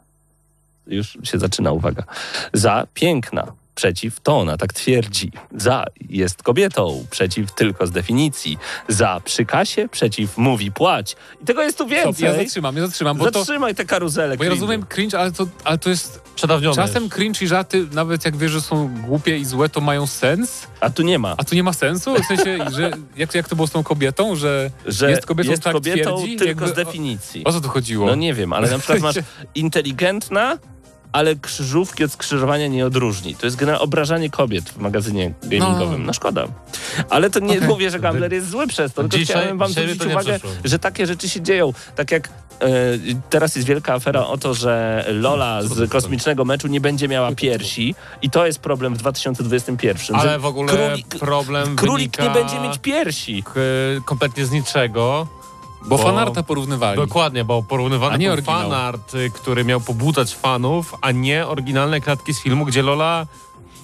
[0.87, 2.05] Już się zaczyna uwaga.
[2.53, 3.53] Za piękna.
[3.81, 5.33] Przeciw to ona tak twierdzi.
[5.57, 7.07] Za jest kobietą.
[7.11, 8.59] Przeciw tylko z definicji.
[8.89, 9.89] Za przy kasie.
[9.89, 11.17] Przeciw mówi płać.
[11.43, 12.25] I tego jest tu Stop, więcej.
[12.25, 13.39] ja zatrzymam, ja zatrzymam, bo to...
[13.39, 14.37] Zatrzymaj tę karuzelę.
[14.37, 16.21] Bo ja rozumiem cringe, ale to, ale to jest...
[16.35, 17.15] Przedawnione Czasem jest.
[17.15, 20.91] cringe i żarty, nawet jak wiesz, że są głupie i złe, to mają sens, A
[20.91, 21.35] tu nie ma.
[21.39, 22.15] a tu nie ma sensu?
[22.15, 25.73] W sensie, że jak, jak to było z tą kobietą, że, Że jest kobietą, tak
[25.73, 26.37] kobietą twierdzi?
[26.37, 27.45] tylko Jakby z definicji.
[27.45, 28.07] O, o co tu chodziło?
[28.07, 29.17] No nie wiem, ale na przykład masz
[29.55, 30.59] inteligentna,
[31.13, 33.35] ale krzyżówki od skrzyżowania nie odróżni.
[33.37, 36.01] To jest generalnie obrażanie kobiet w magazynie gamingowym.
[36.01, 36.07] No.
[36.07, 36.45] No, szkoda.
[37.11, 37.69] Ale to nie Okej.
[37.69, 41.07] mówię, że Gambler jest zły przez to, tylko Dzisiaj- chciałem wam zwrócić uwagę, że takie
[41.07, 41.73] rzeczy się dzieją.
[41.97, 42.33] Tak jak e,
[43.31, 47.95] teraz jest wielka afera o to, że Lola z kosmicznego meczu nie będzie miała piersi
[48.23, 50.17] i to jest problem w 2021.
[50.17, 53.43] Ale w ogóle królik, problem królik wynika nie będzie mieć piersi.
[53.43, 53.53] k-
[54.05, 55.27] kompletnie z niczego.
[55.83, 56.97] Bo bo- fanarta porównywali.
[56.97, 62.01] Dokładnie, bo porównywany A nie był fanart, y, który miał pobudzać fanów, a nie oryginalne
[62.01, 63.27] klatki z filmu, gdzie Lola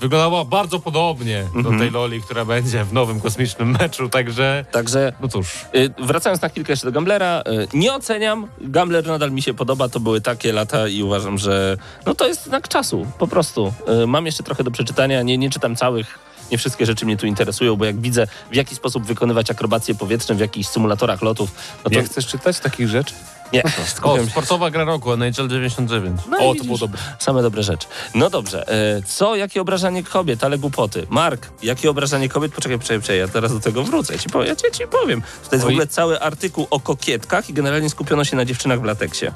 [0.00, 1.62] wyglądała bardzo podobnie Mhm.
[1.62, 5.54] do tej Loli, która będzie w nowym kosmicznym meczu, także Także no cóż.
[5.74, 8.46] Y, Wracając na chwilkę jeszcze do Gamblera, y, nie oceniam.
[8.61, 12.44] Gambler nadal mi się podoba, to były takie lata i uważam, że no to jest
[12.44, 13.72] znak czasu, po prostu.
[14.02, 16.18] Y, Mam jeszcze trochę do przeczytania, nie, nie czytam całych,
[16.50, 20.35] nie wszystkie rzeczy mnie tu interesują, bo jak widzę w jaki sposób wykonywać akrobacje powietrzne
[20.35, 21.50] w jakichś symulatorach lotów,
[21.85, 23.14] no to Nie chcesz czytać takich rzeczy?
[23.52, 24.30] nie, O, skupiam się.
[24.30, 26.20] sportowa gra roku, NHL 99.
[26.30, 26.98] No o, to było dobre.
[27.18, 27.87] Same dobre rzeczy.
[28.14, 28.64] No dobrze,
[28.98, 31.06] y, co, jakie obrażanie kobiet, ale głupoty.
[31.11, 32.52] Mark, jakie obrażanie kobiet?
[32.54, 34.12] Poczekaj, poczekaj, poczekaj, ja teraz do tego wrócę.
[34.12, 35.22] Ja ci, powiem, ja ci, ci powiem.
[35.22, 35.72] Tutaj jest w Oj.
[35.72, 39.26] ogóle cały artykuł o kokietkach i generalnie skupiono się na dziewczynach w lateksie.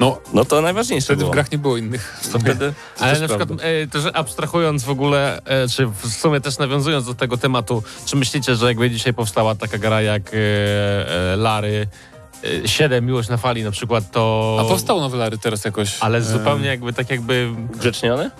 [0.00, 1.30] No, No to najważniejsze wtedy było.
[1.30, 2.20] w grach nie było innych.
[2.40, 7.06] Wtedy, Ale na przykład e, też abstrahując w ogóle, e, czy w sumie też nawiązując
[7.06, 10.36] do tego tematu, czy myślicie, że jakby dzisiaj powstała taka gra jak e,
[11.32, 11.86] e, Lary
[12.44, 14.56] y, 7 Miłość na fali na przykład to...
[14.60, 15.96] A powstał nowy Larry teraz jakoś.
[16.00, 18.30] Ale e, zupełnie jakby tak jakby Grzeczniony?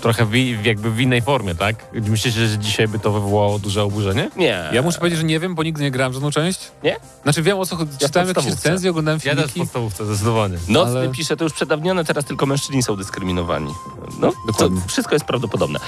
[0.00, 1.76] Trochę w, jakby w innej formie, tak?
[1.92, 4.30] Myślicie, że dzisiaj by to wywołało duże oburzenie?
[4.36, 4.68] Nie.
[4.72, 6.70] Ja muszę powiedzieć, że nie wiem, bo nigdy nie grałem w żadną część.
[6.82, 6.96] Nie?
[7.22, 7.90] Znaczy wiem o co chodzi.
[7.92, 9.60] Ja w Czytałem jakieś recenzje, oglądałem Ja też w filmiki.
[9.60, 10.58] podstawówce, zdecydowanie.
[10.68, 13.74] Nocny Ale- pisze, to już przedawnione, teraz tylko mężczyźni są dyskryminowani.
[14.20, 14.80] No, to Dokładnie.
[14.88, 15.78] wszystko jest prawdopodobne.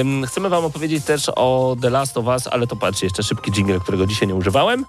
[0.00, 3.50] Ym, chcemy wam opowiedzieć też o The Last of Us, ale to patrzcie, jeszcze szybki
[3.52, 4.84] jingle, którego dzisiaj nie używałem,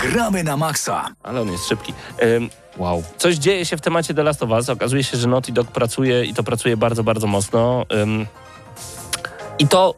[0.00, 1.08] Gramy na maksa.
[1.22, 1.92] ale on jest szybki.
[2.22, 3.02] Ym, Wow.
[3.18, 4.68] coś dzieje się w temacie The Last of Us.
[4.68, 7.86] Okazuje się, że Naughty Dog pracuje i to pracuje bardzo, bardzo mocno.
[9.58, 9.94] I to...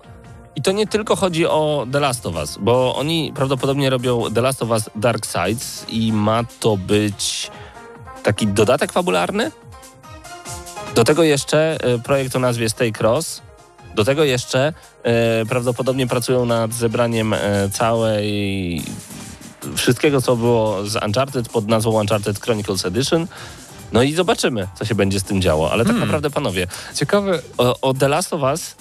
[0.57, 4.41] I to nie tylko chodzi o The Last of Us, bo oni prawdopodobnie robią The
[4.41, 7.51] Last of Us Dark Sides i ma to być
[8.23, 9.51] taki dodatek fabularny.
[10.95, 13.43] Do tego jeszcze e, projekt o nazwie Stay Cross.
[13.95, 17.39] Do tego jeszcze e, prawdopodobnie pracują nad zebraniem e,
[17.73, 18.83] całej
[19.77, 23.27] wszystkiego, co było z Uncharted pod nazwą Uncharted Chronicles Edition.
[23.93, 25.71] No i zobaczymy, co się będzie z tym działo.
[25.73, 26.01] Ale tak Hmm.
[26.09, 28.75] naprawdę, panowie, Ciekawe, o, o The Last of Us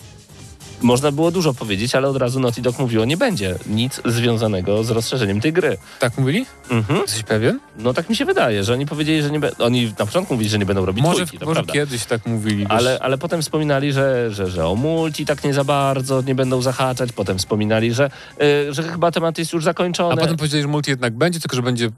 [0.83, 4.89] można było dużo powiedzieć, ale od razu Naughty Dog mówiło, nie będzie nic związanego z
[4.89, 5.77] rozszerzeniem tej gry.
[5.99, 6.45] tak mówili?
[6.69, 7.01] Mhm.
[7.01, 7.59] Jesteś pewien?
[7.77, 9.65] No tak mi się wydaje, że oni powiedzieli, że nie będą.
[9.65, 11.73] Oni na początku mówili, że nie będą robić Może, dwójki, to może prawda.
[11.73, 12.65] kiedyś tak mówili.
[12.69, 16.61] Ale, ale potem wspominali, że, że, że o multi tak nie za bardzo nie będą
[16.61, 17.11] zahaczać.
[17.11, 18.09] Potem wspominali, że,
[18.41, 20.13] y, że chyba temat jest już zakończony.
[20.13, 21.89] A potem powiedzieli, że multi jednak będzie, tylko że będzie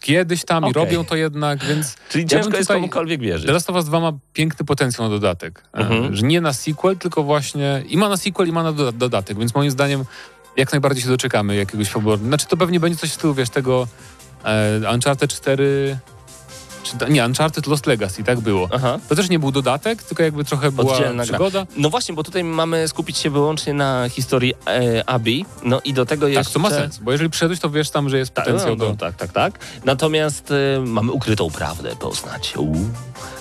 [0.00, 0.84] kiedyś tam i Okej.
[0.84, 1.96] robią to jednak, więc...
[2.08, 3.46] Czyli Ja ciężko jest komukolwiek wierzyć.
[3.46, 5.62] The Last of Us 2 ma piękny potencjał na dodatek.
[5.74, 6.16] E, Mhm.
[6.16, 9.38] Że nie na sequel, tylko właśnie i ma na sequel, i ma na doda- dodatek,
[9.38, 10.04] więc moim zdaniem
[10.56, 12.28] jak najbardziej się doczekamy jakiegoś fabularnego.
[12.28, 13.86] Znaczy to pewnie będzie coś w stylu, wiesz, tego
[14.44, 15.98] e, Uncharted 4...
[16.90, 18.68] Czy, to- nie, Uncharted Lost Legacy, tak było.
[18.72, 18.98] Aha.
[19.08, 21.32] To też nie był dodatek, tylko jakby trochę była Oddzielna gra.
[21.38, 21.66] przygoda.
[21.76, 25.44] No właśnie, bo tutaj mamy skupić się wyłącznie na historii e, Abi.
[25.64, 26.44] No i do tego jeszcze...
[26.44, 28.84] Tak, to ma sens, bo jeżeli przyszedłeś, to wiesz tam, że jest Tak, potencjał no,
[28.84, 28.96] no, do...
[28.96, 29.58] tak, tak, tak.
[29.84, 32.56] Natomiast e, mamy ukrytą prawdę poznać.
[32.56, 32.90] Uuu.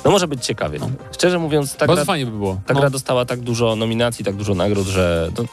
[0.06, 0.80] No może być ciekawie.
[1.12, 2.62] Szczerze mówiąc, ta gra, fajnie by było.
[2.66, 2.80] ta No.
[2.80, 5.44] gra dostała tak dużo nominacji, tak dużo nagród, że no,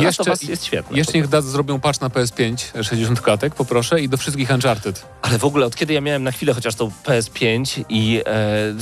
[0.00, 0.96] The jeszcze- jest świetna.
[0.96, 5.06] Jeszcze niech da, zrobią patch na PS5, 60 klatek, poproszę, i do wszystkich Uncharted.
[5.22, 8.20] Ale w ogóle od kiedy ja miałem na chwilę chociaż tą PS5 i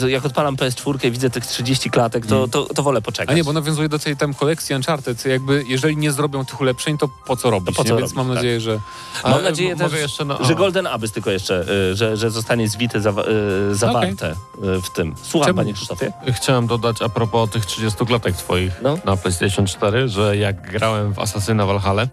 [0.03, 3.29] e, jak odpalam PS4 i widzę tych 30 klatek, to, to, to wolę poczekać.
[3.29, 3.35] Mm.
[3.35, 5.25] A nie, bo nawiązuje do tej tam kolekcji Uncharted.
[5.27, 7.77] Jakby, jeżeli nie zrobią tych ulepszeń, to po co robić?
[7.77, 8.35] po co robić, Więc mam tak.
[8.37, 8.79] nadzieję, że...
[9.25, 10.55] Mam Ale nadzieję m- też, jeszcze na- że.
[10.55, 13.25] Golden Abyss tylko jeszcze, y, że, że zostanie zwite, zawa-
[13.71, 14.37] y, zawarte y,
[14.83, 15.10] w tym.
[15.23, 15.57] Słucham, Czemu?
[15.57, 16.13] panie Krzysztofie.
[16.33, 18.99] Chciałem dodać a propos tych 30 klatek twoich No.
[19.05, 22.07] na PlayStation 4, że jak grałem w Asasyna Valhalla,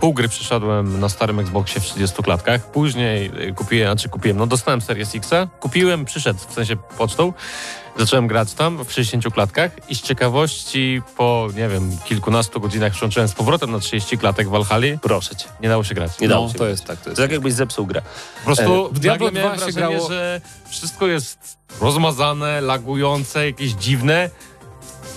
[0.00, 4.46] pół gry przeszedłem na starym Xboxie w 30 klatkach, później e, kupiłem, znaczy kupiłem, no
[4.46, 7.32] dostałem Series X, kupiłem, przyszedł w sensie pocztą,
[7.98, 13.28] zacząłem grać tam w 60 klatkach i z ciekawości po, nie wiem, kilkunastu godzinach przyłączyłem
[13.28, 15.46] z powrotem na 30 klatek w Valhalla, Proszę cię.
[15.60, 16.20] nie dało się grać.
[16.20, 16.70] Nie dało no, się to grać.
[16.70, 17.00] jest tak.
[17.00, 17.22] To jest.
[17.22, 18.02] Tak jakbyś zepsuł grę.
[18.38, 23.46] Po prostu w Diablo nagle miałem 2 się wrażenie, grało- że wszystko jest rozmazane, lagujące,
[23.46, 24.30] jakieś dziwne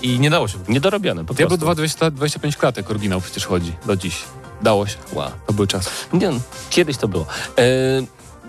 [0.02, 0.58] i nie dało się.
[0.68, 1.66] Niedorobione po Diablo prostu.
[1.66, 4.24] 2 20, 25 klatek oryginał przecież chodzi do dziś.
[4.62, 4.98] Dało się.
[5.14, 5.32] Wow.
[5.48, 5.90] To były czasy.
[6.14, 6.40] Nie, no,
[6.70, 7.26] kiedyś to było.
[7.58, 7.64] E,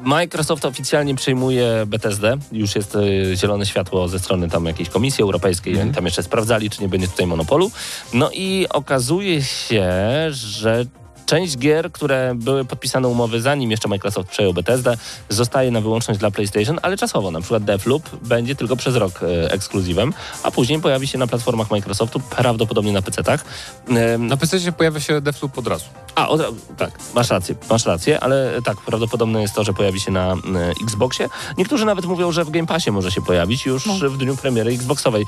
[0.03, 2.37] Microsoft oficjalnie przejmuje BTSD.
[2.53, 5.73] Już jest e, zielone światło ze strony tam jakiejś Komisji Europejskiej.
[5.73, 5.89] Mhm.
[5.89, 7.71] Oni tam jeszcze sprawdzali, czy nie będzie tutaj monopolu.
[8.13, 9.91] No i okazuje się,
[10.31, 10.85] że
[11.29, 14.95] część gier, które były podpisane umowy zanim jeszcze Microsoft przejął Bethesda,
[15.29, 17.31] zostaje na wyłączność dla PlayStation, ale czasowo.
[17.31, 20.13] Na przykład Deathloop będzie tylko przez rok e, ekskluzywem,
[20.43, 23.45] a później pojawi się na platformach Microsoftu, prawdopodobnie na PC-tach.
[23.89, 25.85] Em, Na PC pojawia się Deathloop od razu.
[26.15, 26.41] a, od,
[26.77, 30.37] tak, masz rację, masz rację, ale tak, prawdopodobne jest to, że pojawi się na e,
[30.83, 31.29] Xboxie.
[31.59, 35.27] Niektórzy nawet mówią, że w Game Passie może się pojawić już w dniu premiery Xboxowej.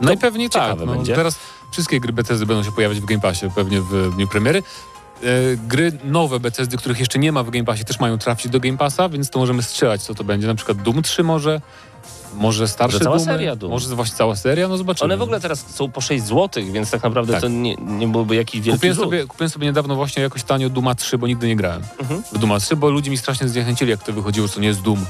[0.00, 0.62] Najpewniej tak.
[0.62, 1.14] ciekawe No, będzie.
[1.14, 1.38] Teraz
[1.70, 4.62] wszystkie gry Bethesdy będą się pojawiać w Game Passie pewnie w dniu premiery.
[5.22, 5.26] E,
[5.68, 8.78] gry nowe Bethesdy, których jeszcze nie ma w Game Passie, też mają trafić do Game
[8.78, 10.46] Passa, więc to możemy strzelać, co to będzie.
[10.46, 11.60] Na przykład Doom 3 może,
[12.34, 13.72] może starsze cała Doomy, seria Doom.
[13.72, 15.04] Może właśnie cała seria, no zobaczymy.
[15.04, 17.42] One w ogóle teraz są po 6 zł, więc tak naprawdę Tak.
[17.42, 20.94] to nie, nie byłby jakiś wielki Kupiłem sobie, kupiłem sobie niedawno właśnie jakoś tanio Duma
[20.94, 22.22] 3, bo nigdy nie grałem Mhm.
[22.32, 24.82] w Duma 3, bo ludzie mi strasznie zniechęcili, jak to wychodziło, że to nie jest
[24.82, 25.04] Doom.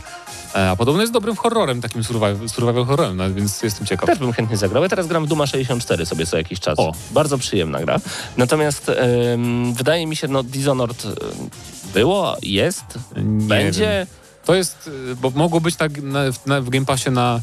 [0.59, 4.07] E, A podobno jest dobrym horrorem, takim survival, survival horrorem, no, więc jestem ciekaw.
[4.07, 4.83] Też bym chętnie zagrał.
[4.83, 6.79] Ja teraz gram Duma 64 sobie co jakiś czas.
[6.79, 6.93] O.
[7.11, 7.99] Bardzo przyjemna gra.
[8.37, 11.03] Natomiast em, wydaje mi się, no Dishonored
[11.95, 12.85] było, jest,
[13.17, 13.81] Nie będzie...
[13.81, 14.07] Wiem.
[14.45, 14.91] To jest,
[15.21, 17.41] bo mogło być tak na, na, w Game Passie na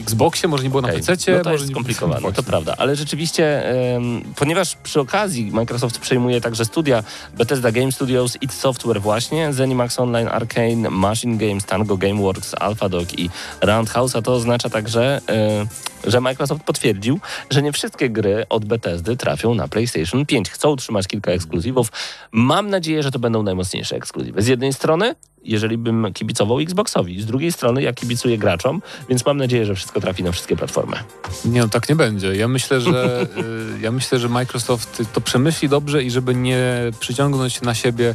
[0.00, 1.32] Xboxie, może nie było na Okej, PC.
[1.32, 2.74] No to może jest skomplikowane, to prawda.
[2.78, 7.02] Ale rzeczywiście, em, ponieważ przy okazji Microsoft przejmuje także studia
[7.34, 13.30] Bethesda Game Studios, id Software właśnie, Zenimax Online, Arcane, Machine Games, Tango Gameworks, AlphaDog i
[13.60, 15.66] Roundhouse, a to oznacza także e,
[16.04, 17.20] że Microsoft potwierdził,
[17.50, 20.50] że nie wszystkie gry od Bethesdy trafią na PlayStation 5.
[20.50, 21.92] Chcą utrzymać kilka ekskluzywów.
[22.32, 24.42] Mam nadzieję, że to będą najmocniejsze ekskluzywy.
[24.42, 29.36] Z jednej strony, jeżeli bym kibicował Xboxowi, z drugiej strony ja kibicuję graczom, więc mam
[29.36, 30.96] nadzieję, że wszystko trafi na wszystkie platformy.
[31.44, 32.36] Nie, no tak nie będzie.
[32.36, 33.22] Ja myślę, że
[33.76, 36.68] y, ja myślę, że Microsoft to przemyśli dobrze i żeby nie
[37.00, 38.14] przyciągnąć na siebie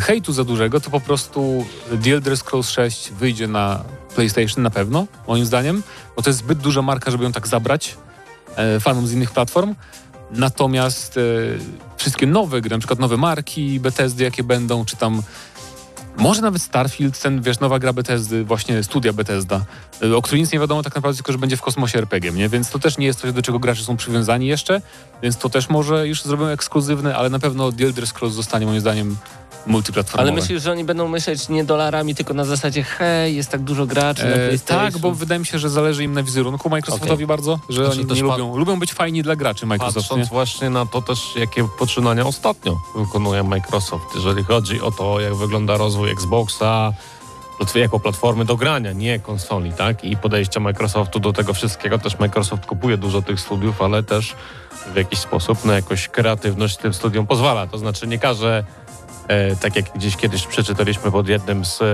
[0.00, 1.66] hejtu za dużego, to po prostu
[2.02, 5.82] The Elder Scrolls 6 wyjdzie na PlayStation na pewno, moim zdaniem,
[6.16, 7.96] bo to jest zbyt duża marka, żeby ją tak zabrać
[8.56, 9.74] e, fanom z innych platform.
[10.30, 11.20] Natomiast e,
[11.96, 15.22] wszystkie nowe gry, na przykład nowe marki Bethesdy, jakie będą, czy tam
[16.16, 19.64] może nawet Starfield, ten, wiesz, nowa gra Bethesdy, właśnie studia Bethesda,
[20.16, 22.48] o której nic nie wiadomo tak naprawdę, tylko że będzie w kosmosie RPG, nie?
[22.48, 24.82] Więc to też nie jest coś, do czego gracze są przywiązani jeszcze,
[25.22, 28.80] więc to też może już zrobią ekskluzywny, ale na pewno The Elder Scrolls zostanie moim
[28.80, 29.16] zdaniem
[29.66, 30.30] multiplatformowy.
[30.30, 33.86] Ale myślisz, że oni będą myśleć nie dolarami, tylko na zasadzie hej, jest tak dużo
[33.86, 34.92] graczy na E, PlayStation.
[34.92, 37.26] tak, bo wydaje mi się, że zależy im na wizerunku Microsoftowi Okej.
[37.26, 40.02] bardzo, że Znaczy oni też nie pa- lubią, lubią być fajni dla graczy Microsoft, nie?
[40.02, 45.34] Patrząc właśnie na to też, jakie poczynania ostatnio wykonuje Microsoft, jeżeli chodzi o to, jak
[45.34, 46.92] wygląda rozwój Xboxa
[47.74, 50.04] jako platformy do grania, nie konsoli, tak?
[50.04, 51.98] I podejście Microsoftu do tego wszystkiego.
[51.98, 54.34] Też Microsoft kupuje dużo tych studiów, ale też
[54.92, 57.66] w jakiś sposób na jakąś kreatywność tym studiom pozwala.
[57.66, 58.64] To znaczy nie każe
[59.60, 61.84] tak jak gdzieś kiedyś przeczytaliśmy pod jednym z e,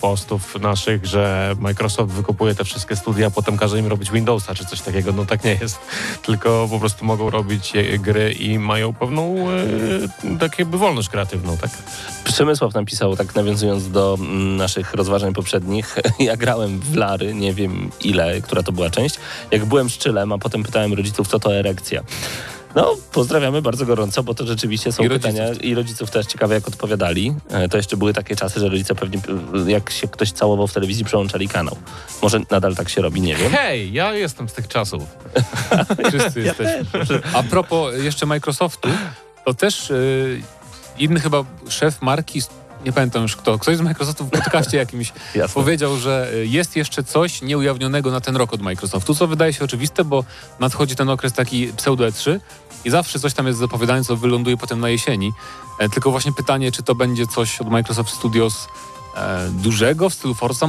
[0.00, 4.80] postów naszych, że Microsoft wykupuje te wszystkie studia, potem każe im robić Windowsa czy coś
[4.80, 5.12] takiego.
[5.12, 5.78] No tak nie jest.
[6.26, 11.70] Tylko po prostu mogą robić e, gry i mają pewną e, tak wolność kreatywną, tak?
[12.24, 17.90] Przemysław napisał, tak nawiązując do mm, naszych rozważań poprzednich, ja grałem w Lary, nie wiem
[18.00, 19.16] ile, która to była część,
[19.50, 22.02] jak byłem szczylem, a potem pytałem rodziców, co to erekcja.
[22.78, 25.32] No, pozdrawiamy bardzo gorąco, bo to rzeczywiście są I rodziców.
[25.32, 27.34] pytania i rodziców też ciekawe, jak odpowiadali.
[27.50, 29.18] E, To jeszcze były takie czasy, że rodzice pewnie,
[29.66, 31.76] e, jak się ktoś całował w telewizji, przełączali kanał.
[32.22, 33.52] Może nadal tak się robi, nie wiem.
[33.52, 35.02] Hej, ja jestem z tych czasów.
[36.08, 36.84] Wszyscy jesteśmy.
[37.32, 38.88] A propos jeszcze Microsoftu,
[39.44, 40.42] to też y,
[40.98, 42.42] inny chyba szef marki,
[42.84, 45.12] nie pamiętam już kto, ktoś z Microsoftu w podcaście jakimś
[45.54, 50.04] powiedział, że jest jeszcze coś nieujawnionego na ten rok od Microsoftu, co wydaje się oczywiste,
[50.04, 50.24] bo
[50.60, 52.40] nadchodzi ten okres taki pseudo E3
[52.84, 55.32] i zawsze coś tam jest zapowiadane, co wyląduje potem na jesieni.
[55.78, 58.68] E, tylko właśnie pytanie, czy to będzie coś od Microsoft Studios
[59.18, 60.66] e, dużego w stylu Forza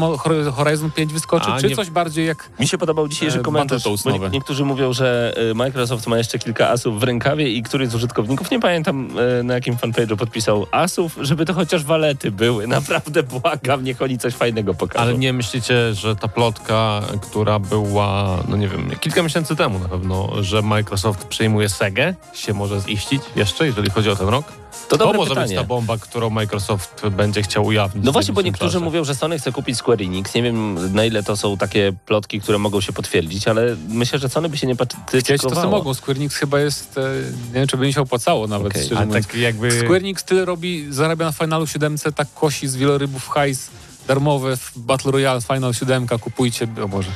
[0.53, 3.83] Horizon 5 wyskoczy, A, czy nie- coś bardziej jak Mi się podobał dzisiejszy E, komentarz,
[4.05, 7.89] bo nie- niektórzy mówią, że e, Microsoft ma jeszcze kilka asów w rękawie i któryś
[7.89, 12.67] z użytkowników, nie pamiętam e, na jakim fanpage'u podpisał asów, żeby to chociaż walety były.
[12.79, 15.03] Naprawdę błagam, niech oni coś fajnego pokażą.
[15.03, 19.89] Ale nie myślicie, że ta plotka, która była, no nie wiem, kilka miesięcy temu na
[19.89, 24.45] pewno, że Microsoft przejmuje Segę, się może ziścić jeszcze, jeżeli chodzi o ten rok?
[24.89, 25.47] To To może pytanie.
[25.47, 28.05] być ta bomba, którą Microsoft będzie chciał ujawnić.
[28.05, 28.85] No właśnie, bo niektórzy czasie.
[28.85, 30.33] mówią, że Sony chce kupić Square Enix.
[30.33, 34.29] Nie wiem, na ile to są takie plotki, które mogą się potwierdzić, ale myślę, że
[34.29, 34.75] Sony by się nie
[35.19, 35.93] Chcieć to co mogą.
[35.93, 37.01] Square Enix chyba jest, e,
[37.47, 39.71] nie wiem, czy by mi się opłacało nawet, szczerze A tak jakby...
[39.71, 43.69] Square Enix tyle robi, zarabia na Finalu 7, tak kosi z wielorybów hajs
[44.13, 47.09] darmowe w Battle Royale Final 7, kupujcie, o Boże.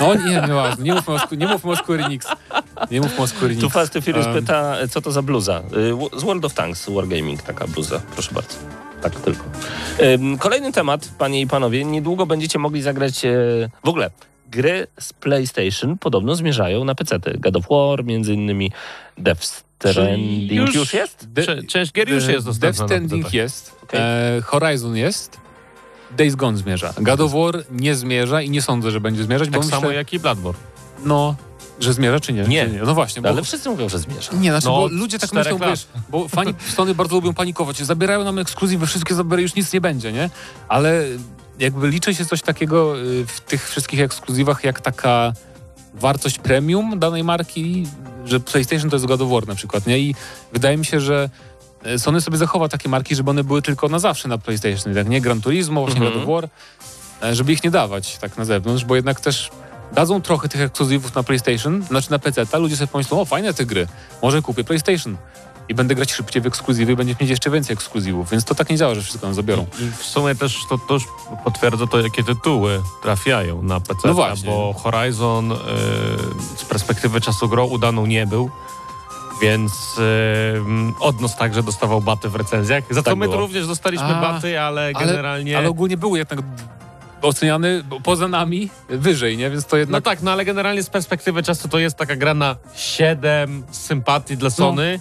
[0.00, 2.26] No nie, nieważne, nie mówmy o, nie mówmy o Square Enix.
[2.90, 3.60] Nie mówmy o Square Enix.
[3.60, 5.62] Tu Fast and Furious pyta, co to za bluza?
[6.14, 8.00] Y, Z World of Tanks, Wargaming, taka bluza.
[8.14, 8.56] Proszę bardzo.
[9.02, 9.44] Tak tylko.
[10.38, 11.84] Kolejny temat, panie i panowie.
[11.84, 13.30] Niedługo będziecie mogli zagrać e,
[13.84, 14.10] w ogóle
[14.50, 17.18] gry z PlayStation podobno zmierzają na PC.
[17.38, 18.72] God of War, między innymi
[19.18, 21.32] Death Stranding już, już- jest?
[21.32, 24.00] De- Część gier już jest dostępna Death Stranding jest, Okej.
[24.02, 25.39] e, Horizon jest,
[26.16, 26.94] Days Gone zmierza.
[27.00, 29.90] God of War nie zmierza i nie sądzę, że będzie zmierzać, bo Tak myślę, samo
[29.92, 30.60] jak i Bloodborne.
[31.04, 31.34] no,
[31.80, 32.42] że zmierza czy nie?
[32.42, 32.66] Nie.
[32.66, 34.32] Czy No właśnie, bo Ale wszyscy mówią, że zmierza.
[34.32, 35.70] Nie, znaczy, No, bo ludzie tak myślą, lat.
[35.70, 37.78] wiesz, bo fani Sony bardzo lubią panikować.
[37.78, 40.30] Zabierają nam ekskluzywy, wszystkie zabierają, już nic nie będzie, nie?
[40.68, 41.04] Ale
[41.58, 45.32] jakby liczy się coś takiego y, w tych wszystkich ekskluzywach, jak taka
[45.94, 47.86] wartość premium danej marki,
[48.24, 49.98] że PlayStation to jest God of War na przykład, nie?
[49.98, 50.14] I
[50.52, 51.30] wydaje mi się, że
[51.98, 55.20] Sony sobie zachowa takie marki, żeby one były tylko na zawsze na PlayStation, tak nie?
[55.20, 56.12] Gran Turismo, właśnie Mhm.
[56.14, 56.48] God of War,
[57.30, 59.50] e, żeby ich nie dawać tak na zewnątrz, bo jednak też
[59.92, 63.54] dadzą trochę tych ekskluzywów na PlayStation, znaczy na PC, a ludzie sobie pomyślą, o fajne
[63.54, 63.86] te gry,
[64.22, 65.16] może kupię PlayStation
[65.68, 68.70] i będę grać szybciej w ekskluzywy i będzie mieć jeszcze więcej ekskluzywów, więc to tak
[68.70, 69.66] nie działa, że wszystko nam zabiorą.
[69.78, 71.02] I w sumie też to też
[71.44, 74.50] potwierdza to, jakie tytuły trafiają na PC, No właśnie.
[74.50, 75.56] bo Horizon y,
[76.58, 78.50] z perspektywy czasu grą udaną nie był.
[79.40, 80.60] Więc y,
[81.00, 82.84] odnos także dostawał baty w recenzjach.
[82.90, 83.42] Za to Tak my tu było.
[83.42, 85.58] również dostaliśmy A, baty, ale generalnie.
[85.58, 86.40] Ale ogólnie był jednak
[87.22, 89.50] oceniany bo poza nami wyżej, nie?
[89.50, 90.04] Więc to No jednak...
[90.04, 94.50] tak, no ale generalnie z perspektywy czasu to jest taka gra na 7 sympatii dla
[94.50, 95.00] Sony.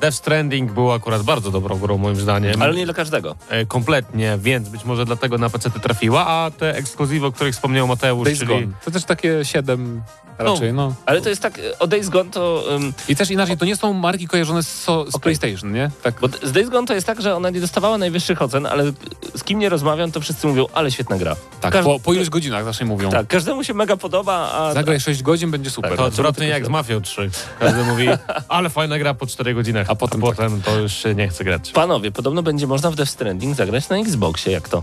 [0.00, 2.62] Death Stranding był akurat bardzo dobrą grą moim zdaniem.
[2.62, 3.36] Ale nie dla każdego.
[3.48, 7.86] E, Kompletnie, więc być może dlatego na PC trafiła, a te ekskluzywy, o których wspomniał
[7.86, 8.48] Mateusz, Days czyli...
[8.48, 8.66] Gone.
[8.84, 10.02] To też takie 7
[10.38, 10.94] raczej, no.
[11.06, 12.64] Ale to jest tak, o Days Gone to...
[12.76, 15.90] ym, I też inaczej, to nie są marki kojarzone z, so, z PlayStation, nie?
[16.02, 16.14] Tak.
[16.20, 18.92] Bo z Days Gone to jest tak, że ona nie dostawała najwyższych ocen, ale
[19.36, 21.36] z kim nie rozmawiam, to wszyscy mówią, ale świetna gra.
[21.60, 23.10] Tak, Każ- po, po iluś godzinach zawsze mówią.
[23.10, 24.74] Tak, każdemu się mega podoba, a...
[24.74, 25.96] Zagraj 6 godzin, będzie super.
[25.96, 27.30] To odwrotnie jak z Mafią 3.
[27.58, 28.08] Każdy mówi,
[28.48, 31.70] ale fajna gra po 4 godzinach, A potem to już się nie chce grać.
[31.70, 34.82] Panowie, podobno będzie można w Death Stranding zagrać na Xboxie, jak to?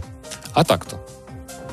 [0.53, 0.99] A tak to.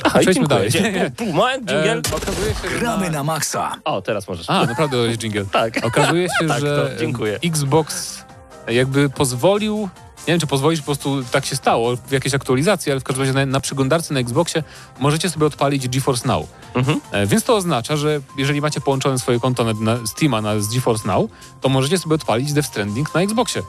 [0.04, 0.70] Aha, i Przejdźmy dalej.
[1.16, 2.02] Pół, moment, dżingiel.
[2.12, 3.76] E, okazuje się, że Gramy na maksa.
[3.84, 4.50] O, teraz możesz.
[4.50, 5.44] A, naprawdę to jest jingle.
[5.52, 5.84] Tak.
[5.84, 7.38] Okazuje się, Tak, że to dziękuję.
[7.44, 8.18] Xbox
[8.68, 9.88] jakby pozwolił,
[10.26, 13.22] nie wiem czy pozwolić, po prostu tak się stało w jakiejś aktualizacji, ale w każdym
[13.26, 14.62] razie na, na przeglądarce na Xboxie
[14.98, 16.46] możecie sobie odpalić GeForce Now.
[16.74, 17.00] Mhm.
[17.12, 20.74] E, Więc to oznacza, że jeżeli macie połączone swoje konto na, na Steama na, z
[20.74, 23.62] GeForce Now, to możecie sobie odpalić Death Stranding na Xboxie.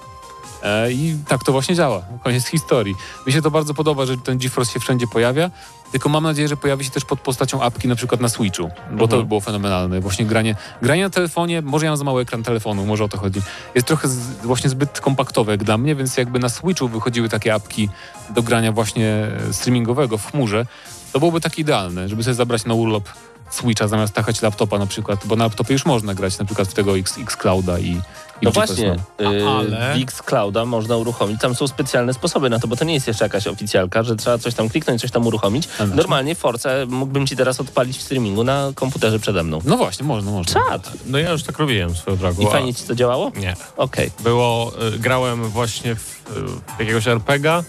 [0.66, 2.02] E, I tak to właśnie działa.
[2.24, 2.96] Koniec historii.
[3.28, 5.52] Mi się to bardzo podoba, że ten GeForce się wszędzie pojawia,
[5.92, 9.08] tylko mam nadzieję, że pojawi się też pod postacią apki na przykład na Switchu, bo
[9.08, 10.02] to by było fenomenalne.
[10.02, 13.18] Właśnie granie, granie na telefonie, może ja mam za mały ekran telefonu, może o to
[13.18, 13.42] chodzi.
[13.76, 17.54] Jest trochę z, właśnie zbyt kompaktowe jak dla mnie, więc jakby na Switchu wychodziły takie
[17.54, 17.90] apki
[18.30, 20.66] do grania właśnie streamingowego w chmurze,
[21.14, 23.10] to byłoby tak idealne, żeby sobie zabrać na urlop
[23.50, 26.74] Switcha zamiast tachać laptopa na przykład, bo na laptopie już można grać na przykład w
[26.74, 28.02] tego X, Xclouda i,
[28.42, 32.68] i No właśnie, yy, ale- w Xclouda można uruchomić, tam są specjalne sposoby na to,
[32.68, 35.68] bo to nie jest jeszcze jakaś oficjalka, że trzeba coś tam kliknąć, coś tam uruchomić.
[35.74, 35.96] A znaczy?
[35.96, 39.60] Normalnie Force mógłbym ci teraz odpalić w streamingu na komputerze przede mną.
[39.66, 40.54] No właśnie, można, można.
[40.54, 40.92] Czad!
[41.06, 42.44] No ja już tak robiłem swoją drogą.
[42.44, 43.32] I fajnie ci to działało?
[43.38, 43.56] Nie.
[43.78, 44.12] Okej.
[44.24, 46.00] Było, y, grałem właśnie w,
[46.38, 46.42] y,
[46.78, 47.64] w jakiegoś RPGa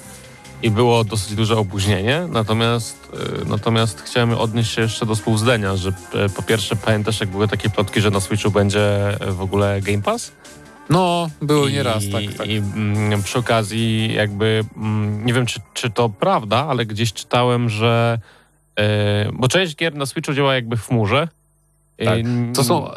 [0.62, 2.97] i było dosyć duże opóźnienie, natomiast,
[3.43, 7.49] y, natomiast chciałem odnieść się jeszcze do spółzdania, że y, po pierwsze pamiętasz jak były
[7.49, 10.33] takie plotki, że na Switchu będzie y, w ogóle Game Pass?
[10.91, 12.47] No, było I- nieraz, tak, tak.
[12.49, 17.68] I mm, przy okazji jakby, mm, nie wiem czy, czy to prawda, ale gdzieś czytałem,
[17.68, 18.18] że
[18.80, 18.82] y,
[19.32, 21.28] bo część gier na Switchu działa jakby w chmurze.
[22.05, 22.18] Tak.
[22.55, 22.90] To są,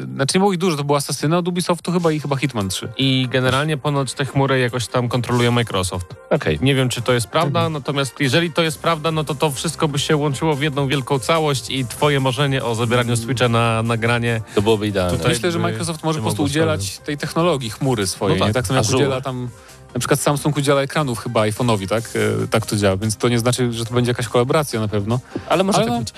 [0.00, 2.68] yy, znaczy nie było ich dużo, to była Assassina od Ubisoftu chyba i chyba Hitman
[2.68, 2.88] 3.
[2.96, 6.06] I generalnie ponoć te chmury jakoś tam kontroluje Microsoft.
[6.30, 6.58] Okej.
[6.62, 7.72] Nie wiem, czy to jest prawda, Mhm.
[7.72, 11.18] natomiast jeżeli to jest prawda, no to to wszystko by się łączyło w jedną wielką
[11.18, 14.40] całość i twoje marzenie o zabieraniu Switcha na nagranie.
[14.54, 15.16] To byłoby idealne.
[15.18, 18.38] Tutaj- Myślę, że Microsoft może po prostu udzielać tej technologii chmury swojej.
[18.38, 18.54] No tak, nie?
[18.54, 19.48] tak samo jak udziela tam,
[19.94, 22.04] na przykład Samsung udziela ekranów chyba iPhone'owi, tak?
[22.44, 25.20] E, tak to działa, więc to nie znaczy, że to będzie jakaś kolaboracja na pewno.
[25.48, 26.12] Ale może Ale tak no, być.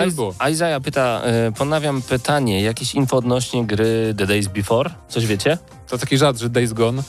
[0.00, 0.34] E, było.
[0.52, 4.90] Isaiah pyta, e, ponawiam pytanie, jakieś info odnośnie gry The Days Before?
[5.08, 5.58] Coś wiecie?
[5.88, 7.02] To taki żart, że Days Gone.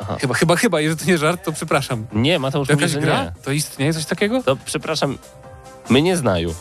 [0.00, 0.16] Aha.
[0.20, 2.06] Chyba, chyba, chyba, jeżeli to nie żart, to przepraszam.
[2.12, 3.24] Nie, Mateusz To mówi, jakaś że gra?
[3.24, 3.32] nie.
[3.44, 4.42] To istnieje coś takiego?
[4.42, 5.18] To przepraszam,
[5.90, 6.48] my nie znają.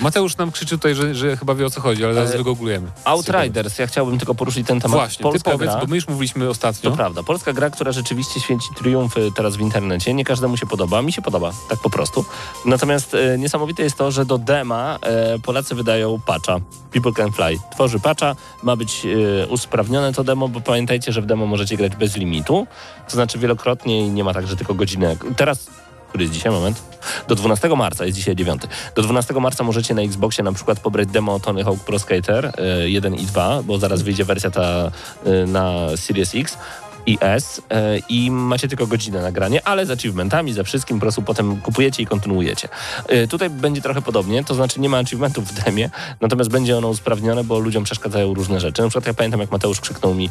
[0.00, 2.88] Mateusz nam krzyczy tutaj, że, że chyba wie o co chodzi, ale zaraz Ale- wygooglujemy.
[3.04, 4.96] Outriders, ja chciałbym tylko poruszyć ten temat.
[4.96, 5.80] Właśnie, ty Polska powiedz, gra.
[5.80, 6.90] bo my już mówiliśmy To ostatnio.
[6.90, 7.22] prawda.
[7.22, 10.14] Polska gra, która rzeczywiście święci triumfy teraz w internecie.
[10.14, 11.02] Nie każdemu się podoba.
[11.02, 12.24] Mi się podoba, tak po prostu.
[12.64, 16.56] Natomiast e, niesamowite jest to, że do dema e, Polacy wydają patcha.
[16.92, 17.56] People Can Fly.
[17.74, 21.96] Tworzy patcha, ma być e, usprawnione to demo, bo pamiętajcie, że w demo możecie grać
[21.96, 22.66] bez limitu.
[23.08, 25.16] To znaczy wielokrotnie i nie ma tak, że tylko godzinę.
[25.36, 25.66] Teraz
[26.08, 26.82] który jest dzisiaj, moment,
[27.28, 28.62] do 12 marca, jest dzisiaj 9.
[28.94, 32.90] Do 12 marca możecie na Xboxie na przykład pobrać demo Tony Hawk Pro Skater e,
[32.90, 34.90] 1 i 2, bo zaraz wyjdzie wersja ta
[35.24, 36.58] e, na Series X
[37.06, 41.22] i S e, i macie tylko godzinę nagranie, ale z achievementami, ze wszystkim po prostu
[41.22, 42.68] potem kupujecie i kontynuujecie.
[43.08, 45.90] E, Tutaj będzie trochę podobnie, to znaczy nie ma achievementów w demie,
[46.20, 48.82] natomiast będzie ono usprawnione, bo ludziom przeszkadzają różne rzeczy.
[48.82, 50.30] Na przykład ja pamiętam, jak Mateusz krzyknął mi,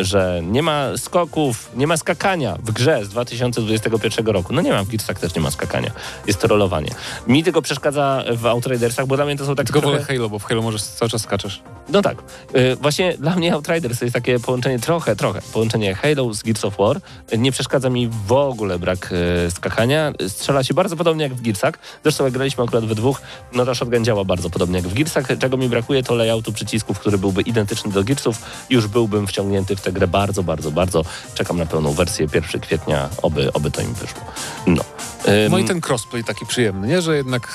[0.00, 4.52] że nie ma skoków, nie ma skakania w grze z 2021 roku.
[4.52, 5.90] No nie ma, w Gearsach też nie ma skakania.
[6.26, 6.90] Jest to rolowanie.
[7.26, 9.96] Mi tylko przeszkadza w Outridersach, bo dla mnie to są takie Tylko trochę...
[9.96, 11.62] wolę Halo, bo w Halo możesz cały czas skaczesz.
[11.88, 12.16] No tak.
[12.56, 16.64] Y, Właśnie dla mnie Outriders to jest takie połączenie, trochę, trochę, połączenie Halo z Gears
[16.64, 17.00] of War.
[17.38, 19.12] Nie przeszkadza mi w ogóle brak
[19.46, 20.12] y, skakania.
[20.28, 21.74] Strzela się bardzo podobnie jak w Gearsach.
[22.02, 23.20] Zresztą jak graliśmy akurat we dwóch,
[23.52, 25.26] no to shotgun działa bardzo podobnie jak w Gearsach.
[25.38, 28.42] Czego mi brakuje to layoutu przycisków, który byłby identyczny do Gearsów.
[28.70, 31.04] Już byłbym wciągnięty w tę grę bardzo, bardzo, bardzo.
[31.34, 34.20] Czekam na pełną wersję 1 kwietnia, oby, oby to im wyszło.
[34.66, 34.84] No.
[35.28, 37.02] Ym, No i ten crossplay taki przyjemny, nie?
[37.02, 37.48] Że jednak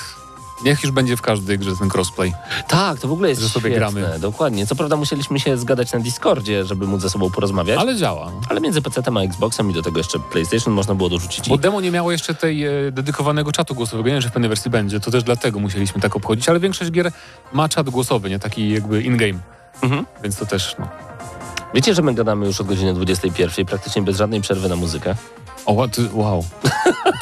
[0.64, 2.34] niech już będzie w każdej grze ten crossplay.
[2.68, 4.00] Tak, to w ogóle jest Że sobie świetne.
[4.02, 4.18] gramy.
[4.18, 4.66] Dokładnie.
[4.66, 7.78] Co prawda musieliśmy się zgadać na Discordzie, żeby móc ze sobą porozmawiać.
[7.78, 8.32] Ale działa.
[8.48, 11.48] Ale między PC-tem a Xboxem i do tego jeszcze PlayStation można było dorzucić.
[11.48, 11.58] Bo I...
[11.58, 14.08] demo nie miało jeszcze tej e, dedykowanego czatu głosowego.
[14.08, 15.00] Nie wiem, że w pewnej wersji będzie.
[15.00, 17.12] To też dlatego musieliśmy tak obchodzić, ale większość gier
[17.52, 19.38] ma czat głosowy, nie taki jakby in-game.
[19.82, 20.06] Mhm.
[20.22, 20.88] Więc to też, no.
[21.74, 25.14] Wiecie, że my gadamy już od godziny 21, praktycznie bez żadnej przerwy na muzykę.
[25.66, 26.44] O, wow.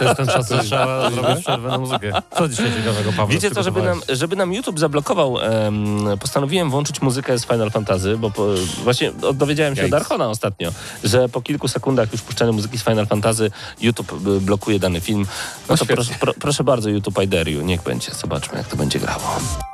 [0.03, 2.13] To jest ten czas, że trzeba zrobić przerwę na muzykę.
[2.37, 3.29] Co dzisiaj ciekawego, Paweł?
[3.29, 8.17] Wiecie co, żeby nam, żeby nam YouTube zablokował, em, postanowiłem włączyć muzykę z Final Fantasy,
[8.17, 8.47] bo po,
[8.85, 9.95] właśnie dowiedziałem się Yikes.
[9.95, 10.71] od Archona ostatnio,
[11.05, 13.51] że po kilku sekundach już puszczania muzyki z Final Fantasy
[13.81, 15.27] YouTube y, blokuje dany film.
[15.69, 15.95] No to świetnie.
[15.97, 18.11] proszę, pro, proszę bardzo YouTube I dare you, niech będzie.
[18.15, 19.72] Zobaczmy jak to będzie grało.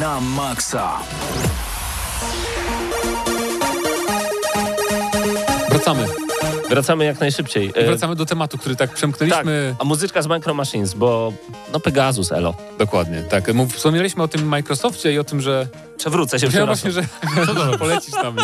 [0.00, 0.92] Na maksa.
[5.70, 6.06] Wracamy.
[6.70, 7.72] Wracamy jak najszybciej.
[7.86, 9.74] Wracamy do tematu, który tak tak, przemknęliśmy.
[9.78, 11.32] a muzyczka z Micro Machines, bo
[11.72, 12.54] no Pegasus, elo.
[12.78, 13.54] Dokładnie, tak.
[13.54, 15.66] Mów- Wspomnieliśmy o tym Microsoftie i o tym, że
[15.98, 17.02] Przewrócę się, Ja właśnie, że
[17.78, 18.36] polecisz nam.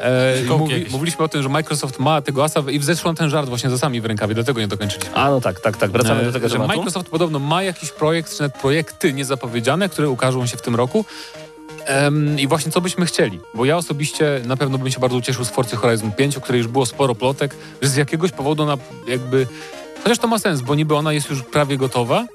[0.00, 3.70] E, mówi, mówiliśmy o tym, że Microsoft ma tego asa i zeszło ten żart właśnie
[3.70, 5.14] za sami w rękawie, dlatego nie dokończyliśmy.
[5.14, 6.76] A no tak, tak, tak, wracamy E, do tego że tematu.
[6.76, 11.04] Microsoft podobno ma jakiś projekt, czy nawet projekty niezapowiedziane, które ukażą się w tym roku.
[11.86, 15.44] Em, I właśnie co byśmy chcieli, bo ja osobiście na pewno bym się bardzo ucieszył
[15.44, 18.76] z Forcy Horizon 5, o której już było sporo plotek, że z jakiegoś powodu ona
[19.08, 19.46] jakby...
[20.02, 22.26] Chociaż to ma sens, bo niby ona jest już prawie gotowa,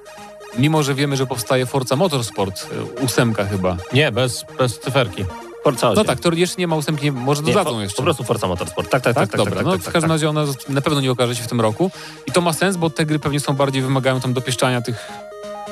[0.57, 2.67] mimo że wiemy, że powstaje Forza Motorsport,
[2.99, 3.77] e, ósemka chyba.
[3.93, 5.25] Nie, bez, bez cyferki.
[5.65, 6.05] Forza No 8.
[6.05, 7.97] tak, to jeszcze nie ma ósemki, nie- może Nie, dodadzą jeszcze.
[7.97, 8.89] Po prostu Forza Motorsport.
[8.89, 9.23] Tak, tak, tak.
[9.23, 9.55] Tak, tak, dobra.
[9.55, 10.15] tak, no tak, w tak, każdym tak.
[10.15, 11.91] razie ona na pewno nie okaże się w tym roku.
[12.27, 15.07] I to ma sens, bo te gry pewnie są bardziej wymagają tam dopieszczania tych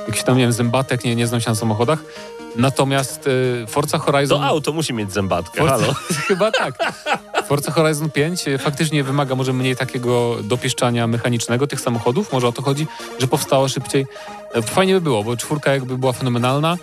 [0.08, 2.00] jakichś tam, nie wiem, zębatek, nie, nie znam się na samochodach.
[2.56, 4.42] Natomiast y, Forza Horizon...
[4.42, 5.94] To auto musi mieć zębatkę, Forza, halo.
[6.28, 6.94] chyba tak.
[7.48, 12.34] Forza Horizon 5 y, faktycznie wymaga może mniej takiego dopieszczania mechanicznego tych samochodów.
[12.34, 12.88] Może o to chodzi,
[13.20, 14.06] że powstała szybciej.
[14.54, 16.78] E, Fajnie by było, bo czwórka jakby była fenomenalna.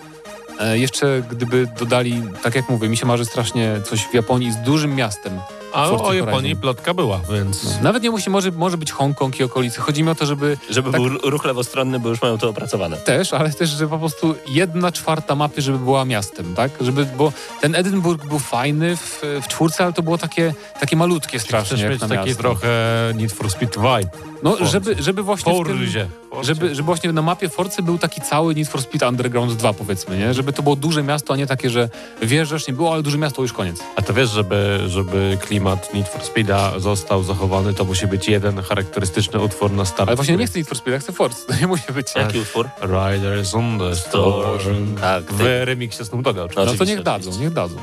[0.61, 4.57] E, Jeszcze gdyby dodali, tak jak mówię, mi się marzy strasznie coś w Japonii z
[4.57, 5.39] dużym miastem.
[5.73, 6.61] A Forza o Japonii Horizon.
[6.61, 7.81] plotka była, więc...
[7.81, 9.81] Nawet nie musi, może, może być Hongkong i okolice.
[9.81, 11.01] Chodzi mi o to, żeby Żeby Tak.
[11.01, 12.97] był ruch lewostronny, bo już mają to opracowane.
[12.97, 16.71] też, ale też, że po prostu jedna czwarta mapy, żeby była miastem, tak?
[16.81, 21.39] Żeby, bo ten Edynburg był fajny w, w czwórce, ale to było takie, takie malutkie
[21.39, 22.67] strasznie, Chcesz mieć taki trochę
[23.15, 24.11] Need for Speed vibe.
[24.43, 26.07] No, żeby, żeby właśnie Forzie.
[26.41, 30.17] żeby, żeby właśnie na mapie Forcy był taki cały Need for Speed Underground 2, powiedzmy,
[30.17, 30.33] nie?
[30.33, 31.89] Żeby to było duże miasto, a nie takie, że
[32.21, 33.79] wjeżdżasz, nie było, ale duże miasto, już koniec.
[33.95, 35.60] A to wiesz, żeby, żeby klimat
[35.93, 40.09] Need for Speeda został zachowany, to musi być jeden charakterystyczny utwór na start.
[40.09, 42.07] Ale właśnie nie chcę Need for Speed, ja chcę Forcy, to nie musi być.
[42.15, 42.69] Jaki utwór?
[42.81, 44.95] Riders on the storm.
[44.95, 46.65] Tak, W ty- remiksie Snoop Dogga No oczywiście.
[46.67, 47.75] to Oczywiście, niech dadzą, niech dadzą.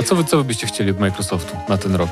[0.00, 2.10] A co wy, co wy byście chcieli od Microsoftu na ten rok?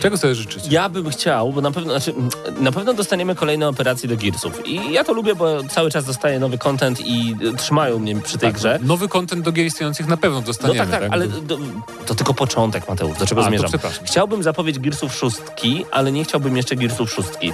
[0.00, 0.68] Czego sobie życzycie?
[0.70, 2.14] Ja bym chciał, bo na pewno, znaczy,
[2.60, 4.66] na pewno dostaniemy kolejne operacje do Gearsów.
[4.66, 8.38] I ja to lubię, bo cały czas dostaję nowy content i y, trzymają mnie przy
[8.38, 8.78] tej Tak, grze.
[8.82, 10.90] Nowy kontent do gier istniejących na pewno No dostaniemy.
[10.90, 11.58] tak, tak, ale to,
[12.06, 13.70] to tylko początek, Mateusz, do czego A, zmierzam.
[14.04, 17.52] Chciałbym zapowiedź Gearsów szóstki, ale nie chciałbym jeszcze Gearsów szóstki.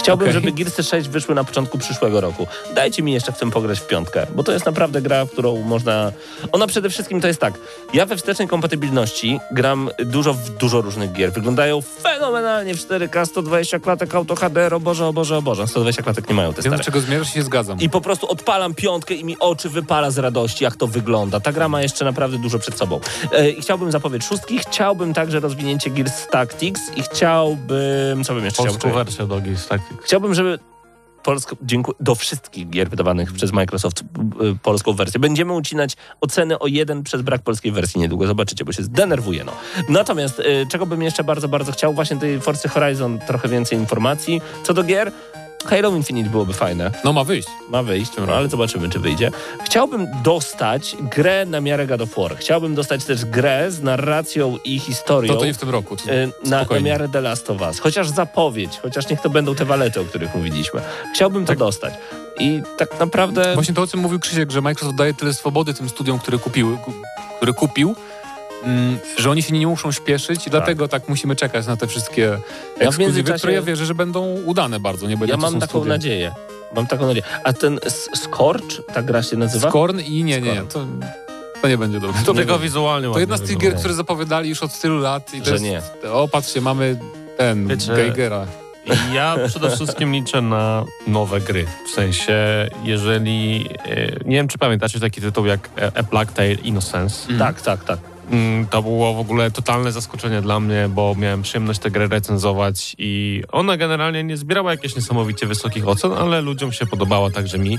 [0.00, 0.32] Chciałbym, Okej.
[0.32, 2.46] żeby Gearsy 6 wyszły na początku przyszłego roku.
[2.74, 5.62] Dajcie mi jeszcze w tym pograć w piątkę, bo to jest naprawdę gra, w którą
[5.62, 6.12] można...
[6.52, 7.54] Ona przede wszystkim to jest tak,
[7.94, 11.32] ja we wstecznej kompatybilności gram dużo w dużo różnych gier.
[11.32, 15.66] Wyglądają fenomenalnie w 4K, 120 klatek, auto HDR, o Boże, o Boże, o Boże.
[15.66, 16.84] 120 klatek nie mają te Wiem, do stare.
[16.84, 17.80] czego zmierzasz się zgadzam.
[17.80, 21.40] I po prostu odpalam piątkę i mi oczy wypala z radości, jak to wygląda.
[21.40, 23.00] Ta gra ma jeszcze naprawdę dużo przed sobą.
[23.32, 28.24] E, I chciałbym zapowiedź szóstki, chciałbym także rozwinięcie Gears Tactics i chciałbym...
[28.24, 28.72] Co bym jeszcze chciał?
[28.74, 29.89] Polską wersję do Gears Tactics.
[30.02, 30.58] Chciałbym, żeby
[31.22, 34.04] Polsko, dziękuję, do wszystkich gier wydawanych przez Microsoft y,
[34.62, 35.20] polską wersję.
[35.20, 38.26] Będziemy ucinać oceny o jeden przez brak polskiej wersji niedługo.
[38.26, 39.44] Zobaczycie, bo się zdenerwuję.
[39.44, 39.52] No.
[39.88, 41.92] Natomiast y, czego bym jeszcze bardzo, bardzo chciał?
[41.94, 44.40] Właśnie tej Forcy Horizon trochę więcej informacji.
[44.62, 45.12] Co do gier,
[45.66, 46.90] Halo Infinite byłoby fajne.
[47.04, 47.48] No ma wyjść.
[47.68, 49.30] Ma wyjść, no, ale zobaczymy, czy wyjdzie.
[49.64, 52.36] Chciałbym dostać grę na miarę God of War.
[52.36, 55.34] Chciałbym dostać też grę z narracją i historią.
[55.34, 55.94] To to nie w tym roku.
[55.94, 57.78] Y, na, na miarę The Last of Us.
[57.78, 60.80] Chociaż zapowiedź, chociaż niech to będą te walety, o których mówiliśmy.
[61.14, 61.94] Chciałbym to dostać.
[62.38, 63.54] I tak naprawdę...
[63.54, 66.76] Właśnie to, o czym mówił Krzysiek, że Microsoft daje tyle swobody tym studiom, które kupiły,
[66.76, 66.92] ku-
[67.36, 67.96] które kupił,
[69.18, 72.38] że oni się nie muszą śpieszyć i dlatego tak musimy czekać na te wszystkie
[72.78, 75.06] ekskluzywy, które ja wierzę, że będą udane bardzo.
[75.08, 75.88] Nie Ja to mam taką studia.
[75.88, 76.32] nadzieję.
[76.76, 77.24] Mam taką nadzieję.
[77.44, 77.78] A ten
[78.14, 79.68] Scorch, ta gra się nazywa?
[79.68, 80.86] Skorn i nie, nie, nie, to,
[81.62, 82.22] to nie będzie dobre.
[82.26, 82.58] To, będzie.
[82.58, 85.52] wizualnie to jedna z tych gier, które zapowiadali już od tylu lat i to Że
[85.52, 86.10] jest, nie.
[86.12, 86.98] O, patrzcie, mamy
[87.38, 88.46] ten, Wiecie- Geigera.
[89.12, 91.66] Ja przede wszystkim liczę na nowe gry.
[91.86, 92.34] W sensie,
[92.84, 93.68] jeżeli...
[93.84, 97.38] e, Nie wiem, czy pamiętacie taki tytuł jak e, A Plague Tale Innocence.
[97.38, 97.98] Tak, tak, tak.
[98.30, 102.94] Mm, To było w ogóle totalne zaskoczenie dla mnie, bo miałem przyjemność tę grę recenzować
[102.98, 107.78] i ona generalnie nie zbierała jakichś niesamowicie wysokich ocen, ale ludziom się podobała, także mi.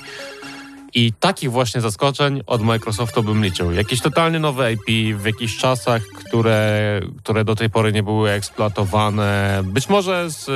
[0.94, 3.72] I takich właśnie zaskoczeń od Microsoftu bym liczył.
[3.72, 9.62] Jakieś totalnie nowe IP w jakichś czasach, które, które do tej pory nie były eksploatowane.
[9.64, 10.50] Być może z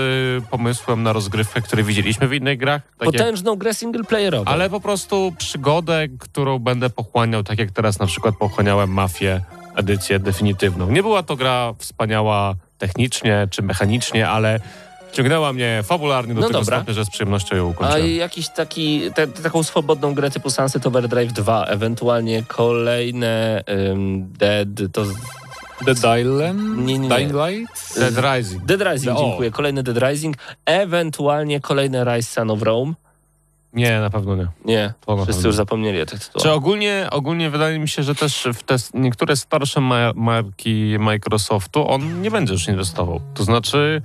[0.45, 2.81] y, pomysłem na rozgrywkę, który widzieliśmy w innych grach.
[2.97, 4.45] Tak jak, Potężną grę singleplayerową.
[4.51, 9.41] ale po prostu przygodę, którą będę pochłaniał, tak jak teraz na przykład pochłaniałem Mafię
[9.75, 10.91] edycję definitywną.
[10.91, 14.59] Nie była to gra wspaniała technicznie czy mechanicznie, ale
[15.13, 16.77] ciągnęła mnie fabularnie do No tego dobra.
[16.77, 18.11] stopnia, że z przyjemnością ją A ukończyłem.
[18.15, 25.03] jakiś taki, te, taką swobodną grę typu Sunset Overdrive 2, ewentualnie kolejne ym, Dead, to
[25.85, 26.77] Dead Island?
[26.77, 27.15] Nie, nie, nie.
[27.15, 27.99] Dying Light?
[27.99, 28.65] Dead Rising.
[28.65, 29.19] Dead Rising, O.
[29.25, 32.93] dziękuję, kolejny Dead Rising, ewentualnie kolejne Rise Son of Rome.
[33.75, 34.47] Nie, na pewno nie.
[34.65, 35.47] Nie, To wszyscy pewno.
[35.47, 36.57] już zapomnieli o tych Czy tytułach.
[36.57, 42.21] ogólnie, ogólnie wydaje mi się, że też w te niektóre starsze ma marki Microsoftu on
[42.21, 43.21] nie będzie już inwestował.
[43.33, 44.01] To znaczy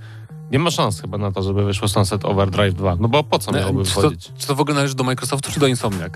[0.51, 2.97] nie ma szans chyba na to, żeby wyszło Sunset Overdrive 2.
[3.01, 5.61] No bo po co miałoby czy, to, czy to w ogóle należy do Microsoftu, czy
[5.61, 6.13] do Insomniac?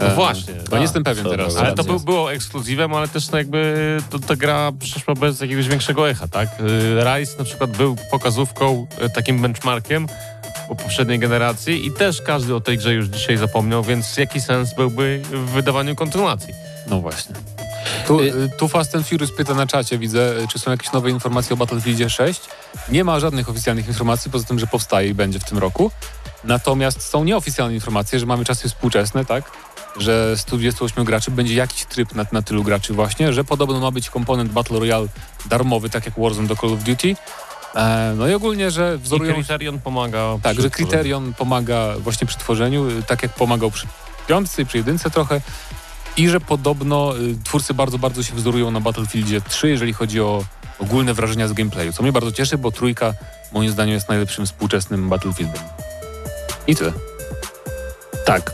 [0.00, 0.54] No właśnie.
[0.70, 1.56] Bo nie A, jestem pewien to teraz.
[1.56, 5.68] Ale to był, było ekskluzywem, ale też no jakby to, ta gra przeszła bez jakiegoś
[5.68, 6.48] większego echa, tak?
[6.60, 10.06] Y, Rise na przykład był pokazówką, y, takim benchmarkiem
[10.68, 14.74] po poprzedniej generacji i też każdy o tej grze już dzisiaj zapomniał, więc jaki sens
[14.74, 16.54] byłby w wydawaniu kontynuacji?
[16.86, 17.34] No właśnie.
[18.06, 20.92] Tu, Y- y, tu Fast and Furious pyta na czacie, widzę, y, czy są jakieś
[20.92, 22.40] nowe informacje o Battlefieldzie 6.
[22.88, 25.90] Nie ma żadnych oficjalnych informacji, poza tym, że powstaje i będzie w tym roku.
[26.44, 29.50] Natomiast są nieoficjalne informacje, że mamy czasy współczesne, tak?
[29.96, 33.90] Że z 128 graczy będzie jakiś tryb na, na tylu graczy właśnie, że podobno ma
[33.90, 35.06] być komponent Battle Royale
[35.46, 37.16] darmowy, tak jak Warzone do Call of Duty.
[37.74, 40.38] E, no i ogólnie, że I wzorują Criterion pomaga.
[40.42, 40.70] tak, że.
[40.70, 43.86] Criterion pomaga właśnie przy tworzeniu, y, tak jak pomagał przy
[44.28, 45.40] piątce i przy jedynce trochę.
[46.16, 50.44] I że podobno y, twórcy bardzo, bardzo się wzorują na Battlefieldzie 3, jeżeli chodzi o
[50.78, 51.92] ogólne wrażenia z gameplayu.
[51.92, 53.14] Co mnie bardzo cieszy, bo trójka
[53.52, 55.62] moim zdaniem jest najlepszym współczesnym Battlefieldem.
[56.66, 56.92] I tyle.
[58.28, 58.52] Tak.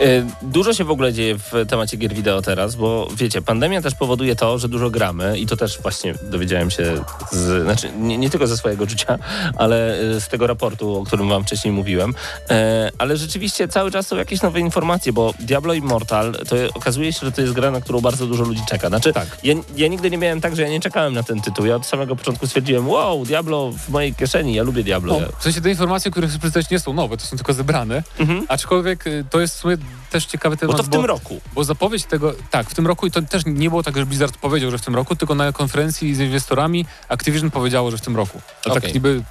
[0.00, 3.94] Y, Dużo się w ogóle dzieje w temacie gier wideo teraz, bo wiecie, pandemia też
[3.94, 6.94] powoduje to, że dużo gramy i to też właśnie dowiedziałem się,
[7.32, 9.18] z, znaczy nie, nie tylko ze swojego życia,
[9.56, 12.14] ale y, z tego raportu, o którym wam wcześniej mówiłem,
[12.50, 17.26] E, ale rzeczywiście cały czas są jakieś nowe informacje, bo Diablo Immortal, to okazuje się,
[17.26, 18.88] że to jest gra, na którą bardzo dużo ludzi czeka.
[18.88, 19.38] Znaczy, Tak.
[19.44, 21.66] ja, ja nigdy nie miałem tak, że ja nie czekałem na ten tytuł.
[21.66, 25.20] Ja od samego początku stwierdziłem, wow, Diablo w mojej kieszeni, ja lubię Diablo.
[25.20, 28.02] No, w sensie te informacje, które chcę przeczytać nie są nowe, to są tylko zebrane.
[28.18, 28.46] Mhm.
[28.48, 29.76] Aczkolwiek y, to jest w sumie
[30.10, 31.40] też ciekawy Bo temat, to w tym roku.
[31.54, 34.36] Bo zapowiedź tego, tak, w tym roku i to też nie było tak, że Blizzard
[34.36, 38.16] powiedział, że w tym roku, tylko na konferencji z inwestorami Activision powiedziało, że w tym
[38.16, 38.40] roku.
[38.62, 38.82] To Okej.
[38.82, 39.22] tak niby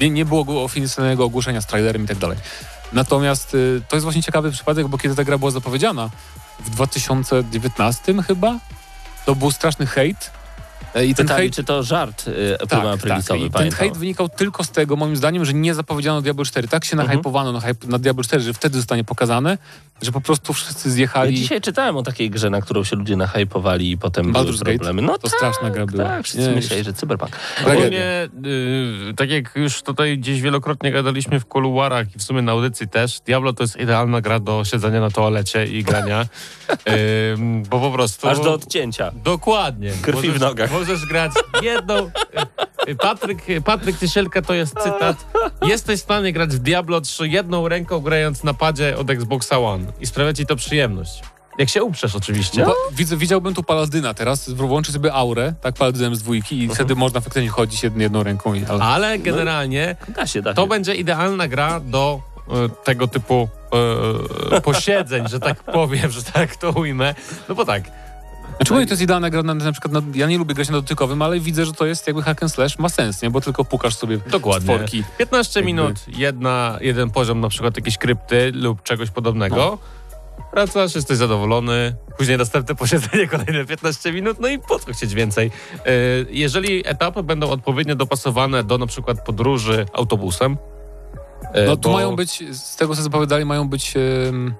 [0.00, 2.38] nie, nie było go- oficjalnego ogłoszenia z trailerem i tak dalej.
[2.92, 6.10] Natomiast y, to jest właśnie ciekawy przypadek, bo kiedy ta gra była zapowiedziana
[6.60, 8.58] w 2019 chyba,
[9.26, 10.30] to był straszny hejt.
[10.94, 12.68] E, I ten Pytali, hejt czy to żart y, tak,
[13.08, 13.40] tak, tak.
[13.40, 16.68] I ten hejt wynikał tylko z tego, moim zdaniem, że nie zapowiedziano Diablo 4.
[16.68, 17.08] Tak się Mhm.
[17.08, 19.58] nahypowano na, hype, na Diablo 4, że wtedy zostanie pokazane,
[20.02, 21.34] że po prostu wszyscy zjechali.
[21.34, 24.58] Ja dzisiaj czytałem o takiej grze, na którą się ludzie nahypowali i potem były Baldur's
[24.58, 24.70] Gate?
[24.78, 25.02] problemy.
[25.02, 26.04] No To tak, straszna gra była.
[26.04, 27.30] Tak, wszyscy Nie, myśleli, że cyberpunk.
[27.66, 32.52] Ogólnie, y, tak jak już tutaj gdzieś wielokrotnie gadaliśmy w kuluarach i w sumie na
[32.52, 36.26] audycji też, Diablo to jest idealna gra do siedzenia na toalecie i grania,
[37.36, 38.28] Ym, bo po prostu...
[38.28, 39.10] Aż do odcięcia.
[39.24, 39.90] Dokładnie.
[40.02, 40.70] Krwi możesz, w nogach.
[40.80, 41.96] Możesz grać jedną...
[41.96, 45.26] y, y, Patryk, Patryk Tysielka to jest cytat.
[45.62, 49.84] Jesteś w stanie grać w Diablo 3 jedną ręką grając na padzie od Xboxa One
[50.00, 51.22] i sprawia ci to przyjemność.
[51.58, 52.66] Jak się uprzesz oczywiście.
[52.92, 56.70] Widzę, widziałbym tu Paladyna teraz, włączy sobie aurę, tak, Paladynem z dwójki Mhm.
[56.70, 58.54] i wtedy można faktycznie chodzić jedną, jedną ręką.
[58.54, 58.84] I, ale...
[58.84, 62.52] Ale generalnie Da się, to będzie idealna gra do e,
[62.84, 63.48] tego typu
[64.52, 67.14] e, posiedzeń, że tak powiem, że tak to ujmę.
[67.48, 67.82] No bo tak,
[68.60, 70.74] Znaczy mówię, to jest idealna gra na, na przykład, na, ja nie lubię grać na
[70.80, 73.30] dotykowym, ale widzę, że to jest jakby hack and slash, ma sens, nie?
[73.30, 74.60] Bo tylko pukasz sobie Dokładnie.
[74.60, 75.04] stworki.
[75.18, 79.78] 15 Jakby- minut, jedna, jeden poziom na przykład jakiejś krypty lub czegoś podobnego.
[80.52, 81.94] Wracasz, jesteś zadowolony.
[82.18, 85.50] Później następne posiedzenie, kolejne 15 minut, no i po co chcieć więcej?
[85.86, 85.90] E,
[86.30, 90.56] Jeżeli etapy będą odpowiednio dopasowane do na przykład podróży autobusem,
[91.52, 93.94] e, No tu bo- mają być, z tego co zapowiadali, mają być
[94.28, 94.54] em,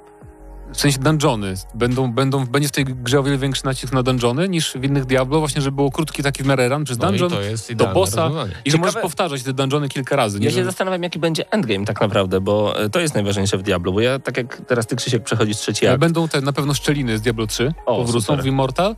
[0.73, 1.55] w sensie dungeony.
[1.75, 5.05] Będą, będą, będzie w tej grze o wiele większy nacisk na dungeony niż w innych
[5.05, 7.73] Diablo, właśnie, żeby było krótki taki w miarę run przez no i dungeon to jest
[7.73, 8.31] do bossa
[8.65, 10.41] i że możesz powtarzać te dungeony kilka razy.
[10.41, 10.45] Nie?
[10.45, 13.63] Ja się Że- zastanawiam, jaki będzie endgame tak naprawdę, bo e, to jest najważniejsze w
[13.63, 16.01] Diablo, bo ja, tak jak teraz ty, Krzysiek, przechodzisz trzeci akt.
[16.01, 18.43] Będą te na pewno szczeliny z Diablo 3, O, powrócą super.
[18.43, 18.97] w Immortal.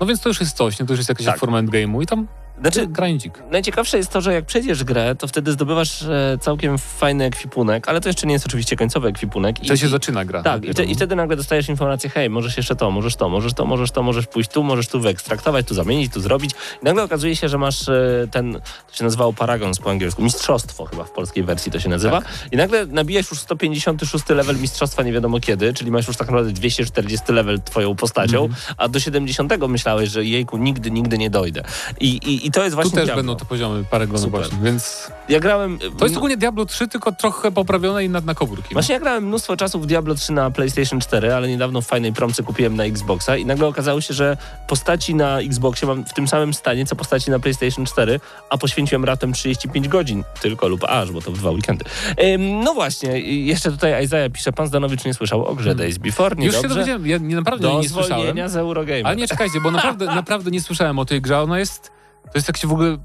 [0.00, 0.86] No więc to już jest coś, nie?
[0.86, 1.38] to już jest jakaś Tak.
[1.38, 2.26] forma endgame'u i tam
[2.62, 3.42] Znaczy, grindzik.
[3.50, 8.00] Najciekawsze jest to, że jak przejdziesz grę, to wtedy zdobywasz e, całkiem fajny ekwipunek, ale
[8.00, 9.64] to jeszcze nie jest oczywiście końcowy ekwipunek.
[9.64, 10.42] I to się zaczyna gra.
[10.42, 13.52] Tak, i, te, i wtedy nagle dostajesz informację, hej, możesz jeszcze to, możesz to, możesz
[13.52, 16.50] to, możesz to, możesz pójść tu, możesz tu wyekstraktować, tu zamienić, tu zrobić.
[16.82, 18.52] I nagle okazuje się, że masz e, ten,
[18.90, 22.22] to się nazywało Paragons po angielsku, mistrzostwo chyba w polskiej wersji to się nazywa.
[22.52, 26.52] I nagle nabijasz już 156 level mistrzostwa nie wiadomo kiedy, czyli masz już tak naprawdę
[26.52, 31.62] 240 level twoją postacią, a do 70 myślałeś, że jejku, nigdy, nigdy nie dojdę.
[32.00, 33.16] I, i, i to jest Tu właśnie też Diablo.
[33.22, 35.78] będą te poziomy Paragonu właśnie, więc Ja grałem...
[35.98, 38.68] to jest ogólnie Diablo 3, tylko trochę poprawione i na, na komórki.
[38.70, 38.72] no.
[38.72, 42.12] Właśnie ja grałem mnóstwo czasu w Diablo 3 na PlayStation 4, ale niedawno w fajnej
[42.12, 44.36] promce kupiłem na Xboxa i nagle okazało się, że
[44.66, 49.04] postaci na Xboxie mam w tym samym stanie, co postaci na PlayStation 4, a poświęciłem
[49.04, 51.84] raptem 35 godzin tylko lub aż, bo to w dwa weekendy.
[52.34, 56.36] Ym, no właśnie, jeszcze tutaj Isaiah pisze, pan Zdanowicz nie słyszał o grze Days Before,
[56.36, 56.74] nie Już się dobrze.
[56.74, 58.22] dowiedziałem, ja nie, naprawdę Do nie słyszałem.
[58.22, 59.06] zwolnienia z Eurogamer.
[59.06, 61.40] Ale nie czekajcie, bo naprawdę, naprawdę nie słyszałem o tej grze.
[61.40, 61.90] Ona jest,
[62.32, 62.98] to jest tak się w ogóle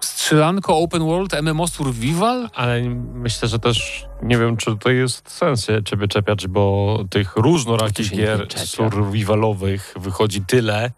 [0.00, 2.50] strzelanko open world, MMO survival?
[2.54, 2.80] Ale
[3.14, 8.10] myślę, że też nie wiem, czy to jest sens się ciebie czepiać, bo tych różnorakich
[8.10, 10.90] gier survivalowych wychodzi tyle,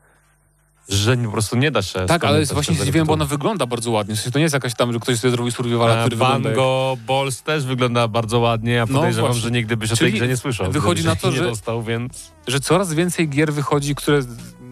[0.88, 3.90] że po prostu nie da się Tak, ale spamiętać właśnie zdziwiłem, bo ona wygląda bardzo
[3.90, 4.14] ładnie.
[4.14, 6.58] W sensie to nie jest jakaś tam, że ktoś sobie zrobił survivala, który wygląda jak...
[6.58, 9.42] Bango Balls też wygląda bardzo ładnie, a No podejrzewam, właśnie.
[9.42, 10.72] że nigdy byś o tej grze nie słyszał.
[10.72, 12.32] wychodzi na to, że- dostał, więc...
[12.46, 14.20] że coraz więcej gier wychodzi, które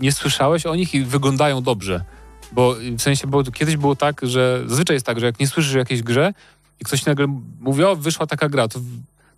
[0.00, 2.04] nie słyszałeś o nich i wyglądają dobrze.
[2.52, 5.74] Bo w sensie, bo kiedyś było tak, że zazwyczaj jest tak, że jak nie słyszysz
[5.74, 6.32] o jakiejś grze
[6.80, 7.26] i ktoś nagle
[7.60, 8.80] mówi, o wyszła taka gra, to,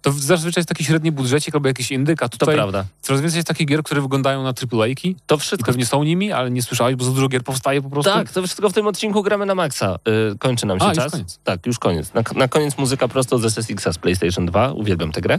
[0.02, 2.84] to zazwyczaj jest taki średni budżecik albo jakiś indyk, a To tutaj prawda.
[3.02, 6.32] coraz więcej jest takich gier, które wyglądają na AAA-ki To i wszystko pewnie są nimi,
[6.32, 8.12] ale nie słyszałeś, bo za dużo gier powstaje po prostu.
[8.12, 9.98] Tak, to wszystko w tym odcinku gramy na maksa.
[10.06, 11.12] Yy, kończy nam się A, już czas.
[11.12, 11.40] koniec.
[11.44, 12.14] Tak, już koniec.
[12.14, 14.72] Na, na koniec muzyka prosto z SSX-a z PlayStation 2.
[14.72, 15.38] Uwielbiam tę grę.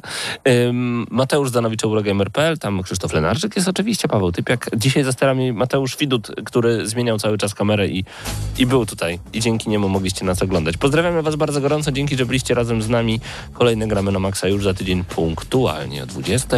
[0.67, 4.69] Ym, Mateusz Zanowicz, Eurogamer.pl, tam Krzysztof Lenarczyk jest oczywiście, Paweł Typiak.
[4.77, 8.05] Dzisiaj za sterami Mateusz Widut, który zmieniał cały czas kamerę i,
[8.57, 9.19] i był tutaj.
[9.33, 10.77] I dzięki niemu mogliście nas oglądać.
[10.77, 11.91] Pozdrawiamy was bardzo gorąco.
[11.91, 13.19] Dzięki, że byliście razem z nami.
[13.53, 16.57] Kolejne gramy na maksa już za tydzień punktualnie o 20.